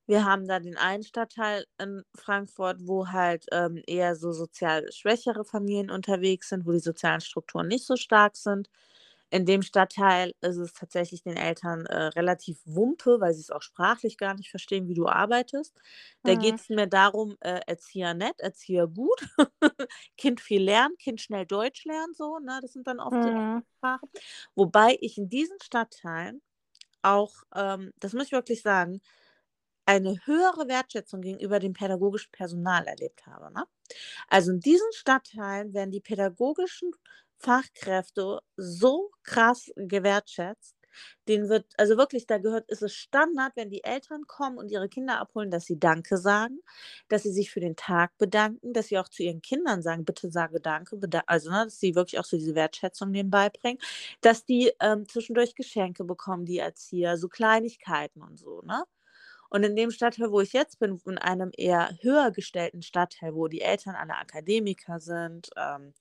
Wir 0.08 0.26
haben 0.26 0.48
da 0.48 0.60
den 0.60 0.78
einen 0.78 1.04
Stadtteil 1.04 1.66
in 1.80 2.04
Frankfurt, 2.16 2.80
wo 2.88 3.08
halt 3.10 3.46
ähm, 3.52 3.82
eher 3.88 4.16
so 4.16 4.34
sozial 4.34 4.92
schwächere 4.92 5.46
Familien 5.46 5.90
unterwegs 5.92 6.50
sind, 6.50 6.66
wo 6.66 6.72
die 6.74 6.80
sozialen 6.80 7.22
Strukturen 7.22 7.68
nicht 7.68 7.86
so 7.86 7.96
stark 7.96 8.36
sind. 8.36 8.70
In 9.32 9.46
dem 9.48 9.64
Stadtteil 9.64 10.34
ist 10.42 10.58
es 10.58 10.74
tatsächlich 10.74 11.24
den 11.24 11.38
Eltern 11.38 11.86
äh, 11.88 11.96
relativ 12.10 12.60
wumpe, 12.66 13.22
weil 13.22 13.34
sie 13.34 13.42
es 13.42 13.52
auch 13.52 13.62
sprachlich 13.64 14.18
gar 14.18 14.36
nicht 14.36 14.52
verstehen, 14.52 14.88
wie 14.90 14.94
du 14.96 15.08
arbeitest. 15.08 15.80
Da 16.26 16.36
geht 16.36 16.58
Mhm. 16.58 16.62
es 16.62 16.70
mir 16.70 16.88
darum, 16.88 17.38
äh, 17.42 17.62
Erzieher 17.68 18.14
nett, 18.14 18.40
Erzieher 18.42 18.88
gut, 18.88 19.22
Kind 20.18 20.42
viel 20.42 20.64
lernen, 20.64 20.98
Kind 20.98 21.22
schnell 21.22 21.46
Deutsch 21.46 21.86
lernen, 21.86 22.14
so, 22.14 22.40
ne? 22.40 22.60
Das 22.62 22.74
sind 22.74 22.88
dann 22.88 23.00
oft 23.00 23.24
die 23.24 23.32
Mhm. 23.32 23.64
Sprachen. 23.78 24.10
Wobei 24.56 24.98
ich 25.02 25.18
in 25.18 25.30
diesen 25.30 25.58
Stadtteilen 25.62 26.42
auch, 27.04 27.34
ähm, 27.56 27.92
das 28.00 28.14
muss 28.14 28.28
ich 28.28 28.32
wirklich 28.34 28.62
sagen, 28.64 29.02
eine 29.86 30.16
höhere 30.26 30.68
Wertschätzung 30.68 31.22
gegenüber 31.22 31.60
dem 31.60 31.74
pädagogischen 31.74 32.32
Personal 32.32 32.86
erlebt 32.88 33.26
habe. 33.28 33.52
Ne? 33.54 33.66
Also 34.30 34.52
in 34.54 34.60
diesen 34.62 34.92
Stadtteilen 34.94 35.74
werden 35.74 35.92
die 35.92 36.02
pädagogischen 36.02 36.92
Fachkräfte 37.42 38.40
so 38.58 39.12
krass 39.24 39.72
gewertschätzt. 39.76 40.76
Den 41.28 41.48
wird, 41.50 41.66
also 41.78 41.98
wirklich, 41.98 42.28
da 42.28 42.38
gehört, 42.38 42.70
ist 42.70 42.82
es 42.82 42.94
Standard, 42.94 43.54
wenn 43.56 43.70
die 43.70 43.84
Eltern 43.84 44.28
kommen 44.28 44.58
und 44.58 44.72
ihre 44.72 44.90
Kinder 44.90 45.20
abholen, 45.20 45.50
dass 45.50 45.66
sie 45.66 45.80
Danke 45.80 46.18
sagen, 46.18 46.60
dass 47.08 47.24
sie 47.24 47.32
sich 47.32 47.50
für 47.52 47.62
den 47.62 47.76
Tag 47.78 48.18
bedanken, 48.18 48.74
dass 48.74 48.88
sie 48.88 48.98
auch 49.00 49.08
zu 49.08 49.24
ihren 49.24 49.42
Kindern 49.42 49.82
sagen, 49.82 50.04
bitte 50.06 50.30
sage 50.32 50.60
Danke, 50.60 50.98
also 51.28 51.50
ne, 51.52 51.64
dass 51.66 51.80
sie 51.80 51.96
wirklich 51.96 52.20
auch 52.20 52.26
so 52.26 52.38
diese 52.38 52.56
Wertschätzung 52.56 53.12
nebenbei 53.12 53.50
bringen, 53.50 53.80
dass 54.22 54.46
die 54.46 54.72
ähm, 54.82 55.08
zwischendurch 55.08 55.56
Geschenke 55.56 56.04
bekommen, 56.04 56.46
die 56.46 56.58
Erzieher, 56.60 57.18
so 57.18 57.28
Kleinigkeiten 57.30 58.22
und 58.22 58.38
so, 58.40 58.62
ne? 58.64 58.84
Und 59.52 59.64
in 59.66 59.76
dem 59.76 59.92
Stadtteil, 59.92 60.32
wo 60.32 60.42
ich 60.42 60.54
jetzt 60.54 60.80
bin, 60.80 61.00
in 61.06 61.20
einem 61.20 61.52
eher 61.58 61.92
höher 62.02 62.32
gestellten 62.32 62.82
Stadtteil, 62.84 63.36
wo 63.36 63.50
die 63.50 63.62
Eltern 63.62 63.96
alle 63.96 64.16
Akademiker 64.18 65.00
sind, 65.02 65.50
ähm, 65.58 65.94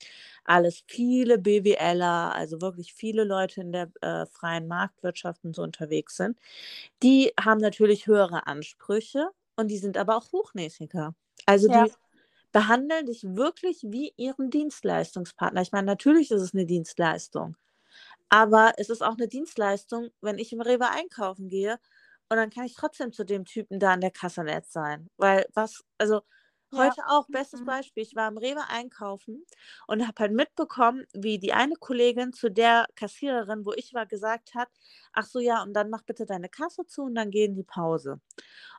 alles 0.44 0.84
viele 0.86 1.38
BWLer, 1.38 2.34
also 2.34 2.60
wirklich 2.62 2.94
viele 2.94 3.24
Leute 3.24 3.60
in 3.62 3.72
der 3.72 3.90
äh, 4.02 4.26
freien 4.26 4.68
Marktwirtschaft 4.68 5.44
und 5.44 5.56
so 5.56 5.62
unterwegs 5.62 6.16
sind, 6.16 6.38
die 7.02 7.32
haben 7.40 7.60
natürlich 7.60 8.06
höhere 8.06 8.46
Ansprüche 8.46 9.30
und 9.56 9.68
die 9.68 9.78
sind 9.78 9.96
aber 9.98 10.16
auch 10.16 10.32
hochnäsiger. 10.32 11.14
Also 11.46 11.68
Ja. 11.68 11.86
die 11.88 11.92
behandeln 12.52 13.06
dich 13.06 13.24
wirklich 13.24 13.82
wie 13.84 14.12
ihren 14.16 14.50
Dienstleistungspartner. 14.50 15.62
Ich 15.62 15.72
meine, 15.72 15.86
natürlich 15.86 16.30
ist 16.30 16.42
es 16.42 16.54
eine 16.54 16.66
Dienstleistung, 16.66 17.56
aber 18.28 18.74
es 18.78 18.90
ist 18.90 19.02
auch 19.02 19.16
eine 19.16 19.28
Dienstleistung, 19.28 20.10
wenn 20.20 20.38
ich 20.38 20.52
im 20.52 20.60
Rewe 20.60 20.90
einkaufen 20.90 21.48
gehe 21.48 21.78
und 22.30 22.36
dann 22.38 22.50
kann 22.50 22.64
ich 22.66 22.74
trotzdem 22.76 23.12
zu 23.12 23.24
dem 23.24 23.44
Typen 23.44 23.78
da 23.80 23.92
an 23.94 24.00
der 24.00 24.10
Kasse 24.12 24.44
nett 24.44 24.66
sein. 24.66 25.10
Weil 25.18 25.46
was, 25.54 25.84
also 25.98 26.22
Ja. 26.72 26.96
heute 26.96 27.02
auch, 27.08 27.28
bestes 27.30 27.60
Mhm. 27.60 27.64
Beispiel, 27.64 28.04
ich 28.04 28.14
war 28.16 28.28
im 28.28 28.38
Rewe 28.38 28.68
einkaufen 28.68 29.44
und 29.88 30.02
habe 30.06 30.14
halt 30.20 30.32
mitbekommen, 30.32 31.04
wie 31.12 31.38
die 31.40 31.52
eine 31.52 31.74
Kollegin 31.76 32.32
zu 32.32 32.50
der 32.50 32.86
Kassiererin, 32.96 33.66
wo 33.66 33.72
ich 33.74 33.92
war, 33.94 34.06
gesagt 34.06 34.54
hat, 34.54 34.68
ach 35.12 35.26
so 35.26 35.40
ja, 35.40 35.62
und 35.62 35.74
dann 35.74 35.90
mach 35.90 36.02
bitte 36.04 36.26
deine 36.26 36.48
Kasse 36.48 36.86
zu 36.86 37.02
und 37.04 37.16
dann 37.16 37.30
geh 37.30 37.44
in 37.46 37.54
die 37.56 37.64
Pause. 37.64 38.20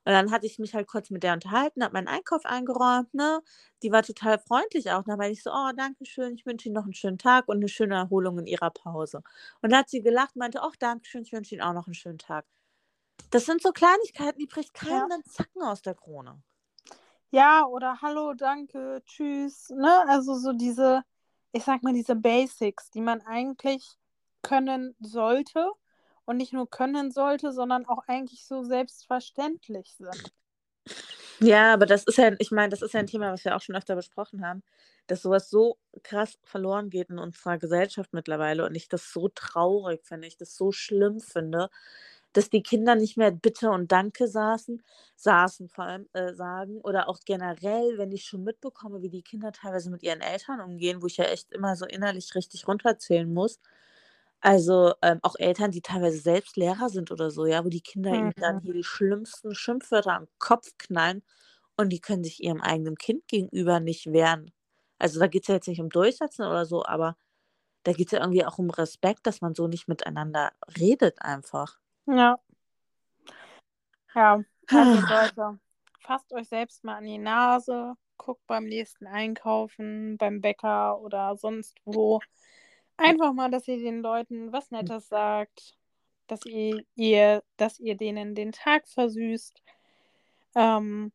Und 0.06 0.14
dann 0.14 0.32
hatte 0.32 0.46
ich 0.46 0.60
mich 0.60 0.74
halt 0.74 0.88
kurz 0.88 1.10
mit 1.10 1.24
der 1.24 1.34
unterhalten, 1.34 1.84
habe 1.84 1.94
meinen 1.94 2.08
Einkauf 2.08 2.46
eingeräumt, 2.46 3.14
ne? 3.14 3.42
Die 3.84 3.92
war 3.92 4.04
total 4.04 4.40
freundlich 4.40 4.92
auch. 4.92 5.04
Dann 5.04 5.20
war 5.20 5.30
ich 5.30 5.44
so, 5.44 5.52
oh, 5.52 5.72
danke 5.76 6.06
schön, 6.06 6.36
ich 6.36 6.46
wünsche 6.46 6.68
Ihnen 6.70 6.76
noch 6.76 6.84
einen 6.84 6.94
schönen 6.94 7.18
Tag 7.18 7.48
und 7.48 7.58
eine 7.58 7.68
schöne 7.70 7.96
Erholung 7.96 8.40
in 8.40 8.48
Ihrer 8.48 8.72
Pause. 8.72 9.18
Und 9.62 9.72
dann 9.72 9.80
hat 9.80 9.90
sie 9.90 10.02
gelacht, 10.02 10.36
meinte, 10.36 10.62
ach, 10.62 10.76
danke 10.80 11.06
schön, 11.08 11.24
ich 11.24 11.32
wünsche 11.34 11.56
Ihnen 11.56 11.62
auch 11.64 11.74
noch 11.74 11.88
einen 11.88 11.94
schönen 11.96 12.18
Tag. 12.20 12.46
Das 13.30 13.46
sind 13.46 13.62
so 13.62 13.72
Kleinigkeiten, 13.72 14.40
die 14.40 14.48
bricht 14.48 14.74
Ja. 14.82 15.08
keinem 15.08 15.10
den 15.10 15.24
Zacken 15.26 15.62
aus 15.62 15.82
der 15.82 15.96
Krone. 15.96 16.42
Ja, 17.32 17.66
oder 17.66 18.02
hallo, 18.02 18.34
danke, 18.34 19.02
tschüss. 19.06 19.70
Ne? 19.70 20.06
Also 20.10 20.36
so 20.36 20.54
diese, 20.54 21.04
ich 21.54 21.64
sag 21.64 21.82
mal, 21.84 21.94
diese 21.94 22.16
Basics, 22.16 22.90
die 22.92 23.02
man 23.02 23.22
eigentlich 23.22 23.88
können 24.42 24.96
sollte 25.00 25.72
und 26.26 26.38
nicht 26.38 26.52
nur 26.54 26.70
können 26.70 27.12
sollte, 27.12 27.54
sondern 27.54 27.86
auch 27.86 28.04
eigentlich 28.08 28.46
so 28.46 28.64
selbstverständlich 28.64 29.94
sind. 29.96 30.34
Ja, 31.40 31.74
aber 31.74 31.86
das 31.88 32.04
ist 32.04 32.18
ja, 32.18 32.32
ich 32.40 32.52
meine, 32.52 32.70
das 32.70 32.82
ist 32.84 32.94
ja 32.94 33.00
ein 33.00 33.08
Thema, 33.08 33.32
was 33.34 33.44
wir 33.46 33.56
auch 33.56 33.62
schon 33.62 33.76
öfter 33.76 33.96
besprochen 33.96 34.46
haben, 34.46 34.62
dass 35.08 35.24
sowas 35.24 35.50
so 35.50 35.78
krass 36.04 36.38
verloren 36.44 36.90
geht 36.90 37.10
in 37.10 37.18
unserer 37.18 37.58
Gesellschaft 37.58 38.14
mittlerweile 38.14 38.66
und 38.66 38.76
ich 38.76 38.90
das 38.90 39.12
so 39.12 39.28
traurig 39.30 40.06
finde, 40.06 40.28
ich 40.28 40.38
das 40.38 40.56
so 40.56 40.72
schlimm 40.72 41.20
finde, 41.20 41.70
dass 42.34 42.50
die 42.50 42.64
Kinder 42.64 42.96
nicht 42.96 43.18
mehr 43.18 43.32
Bitte 43.32 43.70
und 43.72 43.92
Danke 43.92 44.28
saßen, 44.28 44.82
saßen 45.16 45.70
vor 45.70 45.86
allem 45.86 46.08
äh, 46.14 46.34
sagen 46.34 46.80
oder 46.82 47.10
auch 47.10 47.20
generell, 47.26 47.98
wenn 47.98 48.12
ich 48.12 48.26
schon 48.26 48.44
mitbekomme, 48.44 49.02
wie 49.02 49.10
die 49.10 49.24
Kinder 49.24 49.52
teilweise 49.52 49.90
mit 49.92 50.04
ihren 50.04 50.22
Eltern 50.22 50.62
umgehen, 50.62 51.02
wo 51.02 51.08
ich 51.08 51.18
ja 51.18 51.26
echt 51.26 51.52
immer 51.52 51.76
so 51.76 51.86
innerlich 51.86 52.36
richtig 52.36 52.68
runterzählen 52.68 53.32
muss. 53.34 53.60
Also 54.42 54.94
ähm, 55.04 55.20
auch 55.22 55.36
Eltern, 55.38 55.72
die 55.72 55.82
teilweise 55.82 56.18
selbst 56.20 56.58
Lehrer 56.58 56.90
sind 56.90 57.12
oder 57.12 57.30
so, 57.32 57.46
ja, 57.46 57.64
wo 57.64 57.70
die 57.70 57.82
Kinder 57.82 58.16
ihnen 58.16 58.34
dann 58.40 58.60
Mhm. 58.60 58.62
hier 58.62 58.74
die 58.74 58.84
schlimmsten 58.84 59.54
Schimpfwörter 59.56 60.14
am 60.16 60.28
Kopf 60.40 60.72
knallen 60.80 61.24
und 61.78 61.90
die 61.90 62.00
können 62.02 62.24
sich 62.24 62.44
ihrem 62.44 62.62
eigenen 62.62 62.96
Kind 62.98 63.28
gegenüber 63.28 63.80
nicht 63.80 64.12
wehren. 64.14 64.52
Also 65.00 65.20
da 65.20 65.28
geht 65.28 65.44
es 65.44 65.48
ja 65.50 65.56
jetzt 65.56 65.68
nicht 65.68 65.82
um 65.82 65.90
Durchsetzen 65.90 66.44
oder 66.46 66.66
so, 66.66 66.86
aber 66.86 67.18
da 67.84 67.94
geht 67.94 68.08
es 68.08 68.14
ja 68.14 68.20
irgendwie 68.22 68.46
auch 68.46 68.60
um 68.60 68.70
Respekt, 68.72 69.28
dass 69.28 69.42
man 69.42 69.56
so 69.56 69.68
nicht 69.68 69.88
miteinander 69.90 70.52
redet 70.80 71.22
einfach. 71.22 71.80
Ja. 72.08 72.40
Ja, 74.14 74.44
also 74.68 75.08
Leute, 75.08 75.60
fasst 76.02 76.34
euch 76.34 76.48
selbst 76.50 76.84
mal 76.84 76.98
an 76.98 77.06
die 77.06 77.18
Nase, 77.18 77.94
guckt 78.18 78.46
beim 78.48 78.66
nächsten 78.66 79.08
Einkaufen, 79.08 80.18
beim 80.18 80.42
Bäcker 80.42 81.00
oder 81.00 81.38
sonst 81.38 81.78
wo. 81.86 82.20
Einfach 82.98 83.34
mal, 83.34 83.50
dass 83.50 83.68
ihr 83.68 83.78
den 83.80 84.02
Leuten 84.02 84.52
was 84.52 84.70
Nettes 84.70 85.08
sagt, 85.08 85.78
dass 86.28 86.46
ihr, 86.46 86.84
ihr, 86.96 87.42
dass 87.58 87.80
ihr 87.80 87.96
denen 87.96 88.36
den 88.36 88.52
Tag 88.52 88.88
versüßt. 88.88 89.62
Ähm, 90.56 91.12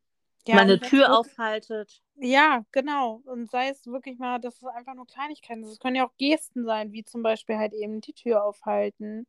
ja, 0.47 0.55
Meine 0.57 0.75
und 0.75 0.81
wenn's 0.81 0.91
Tür 0.91 1.01
wirklich- 1.01 1.17
aufhaltet. 1.19 2.03
Ja, 2.17 2.65
genau. 2.73 3.21
Und 3.27 3.51
sei 3.51 3.69
es 3.69 3.87
wirklich 3.87 4.19
mal, 4.19 4.39
dass 4.41 4.57
es 4.57 4.65
einfach 4.65 4.95
nur 4.95 5.07
Kleinigkeiten 5.07 5.65
sind. 5.65 5.73
Es 5.75 5.79
können 5.81 5.97
ja 5.97 6.07
auch 6.07 6.17
Gesten 6.17 6.65
sein, 6.65 6.93
wie 6.93 7.05
zum 7.05 7.23
Beispiel 7.23 7.59
halt 7.59 7.75
eben 7.75 8.01
die 8.01 8.15
Tür 8.15 8.43
aufhalten, 8.43 9.27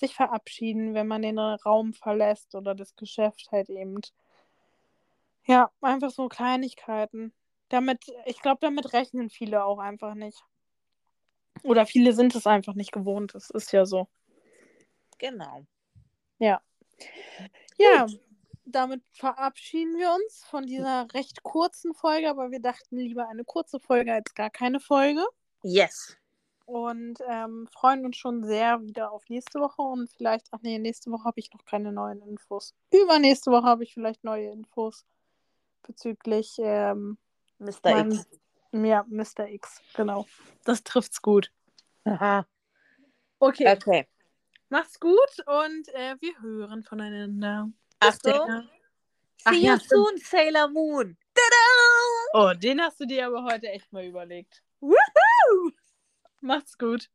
sich 0.00 0.14
verabschieden, 0.14 0.94
wenn 0.94 1.06
man 1.06 1.22
den 1.22 1.38
Raum 1.38 1.92
verlässt 1.94 2.54
oder 2.54 2.74
das 2.74 2.96
Geschäft 2.96 3.50
halt 3.52 3.70
eben. 3.70 4.00
Ja, 5.44 5.70
einfach 5.80 6.10
so 6.10 6.28
Kleinigkeiten. 6.28 7.32
Damit, 7.68 8.04
ich 8.26 8.40
glaube, 8.40 8.58
damit 8.60 8.92
rechnen 8.92 9.30
viele 9.30 9.64
auch 9.64 9.78
einfach 9.78 10.14
nicht. 10.14 10.44
Oder 11.62 11.86
viele 11.86 12.12
sind 12.12 12.34
es 12.34 12.46
einfach 12.46 12.74
nicht 12.74 12.92
gewohnt. 12.92 13.34
Das 13.34 13.50
ist 13.50 13.72
ja 13.72 13.84
so. 13.84 14.08
Genau. 15.18 15.66
Ja. 16.38 16.60
Ja, 17.76 18.06
damit 18.64 19.02
verabschieden 19.12 19.96
wir 19.98 20.12
uns 20.12 20.44
von 20.44 20.66
dieser 20.66 21.06
recht 21.14 21.42
kurzen 21.42 21.94
Folge, 21.94 22.28
aber 22.28 22.50
wir 22.50 22.60
dachten 22.60 22.98
lieber 22.98 23.28
eine 23.28 23.44
kurze 23.44 23.80
Folge 23.80 24.12
als 24.12 24.34
gar 24.34 24.50
keine 24.50 24.80
Folge. 24.80 25.24
Yes. 25.62 26.16
Und 26.70 27.18
ähm, 27.28 27.66
freuen 27.72 28.06
uns 28.06 28.16
schon 28.16 28.44
sehr 28.44 28.80
wieder 28.82 29.10
auf 29.10 29.28
nächste 29.28 29.58
Woche 29.58 29.82
und 29.82 30.08
vielleicht, 30.12 30.46
ach 30.52 30.60
nee, 30.62 30.78
nächste 30.78 31.10
Woche 31.10 31.24
habe 31.24 31.40
ich 31.40 31.52
noch 31.52 31.64
keine 31.64 31.90
neuen 31.90 32.22
Infos. 32.22 32.76
Übernächste 32.92 33.50
Woche 33.50 33.64
habe 33.64 33.82
ich 33.82 33.92
vielleicht 33.92 34.22
neue 34.22 34.52
Infos 34.52 35.04
bezüglich 35.82 36.54
ähm, 36.60 37.18
Mr. 37.58 37.72
meinem, 37.82 38.12
X. 38.12 38.28
ja, 38.70 39.04
Mr. 39.08 39.48
X, 39.48 39.82
genau. 39.94 40.26
Das 40.62 40.84
trifft's 40.84 41.20
gut. 41.20 41.50
Aha. 42.04 42.46
Okay, 43.40 43.66
Okay. 43.76 44.06
macht's 44.68 45.00
gut 45.00 45.18
und 45.46 45.88
äh, 45.94 46.14
wir 46.20 46.40
hören 46.40 46.84
voneinander. 46.84 47.68
Achtung. 47.98 48.46
dann. 48.46 48.62
See 49.38 49.42
Ach 49.46 49.52
you 49.54 49.60
ja, 49.60 49.76
stimmt. 49.80 49.90
soon, 49.90 50.16
Sailor 50.18 50.68
Moon. 50.68 51.16
Tada! 51.34 52.52
Oh, 52.52 52.56
den 52.56 52.80
hast 52.80 53.00
du 53.00 53.06
dir 53.06 53.26
aber 53.26 53.42
heute 53.42 53.66
echt 53.70 53.92
mal 53.92 54.04
überlegt. 54.04 54.62
Macht's 56.42 56.76
gut. 56.76 57.08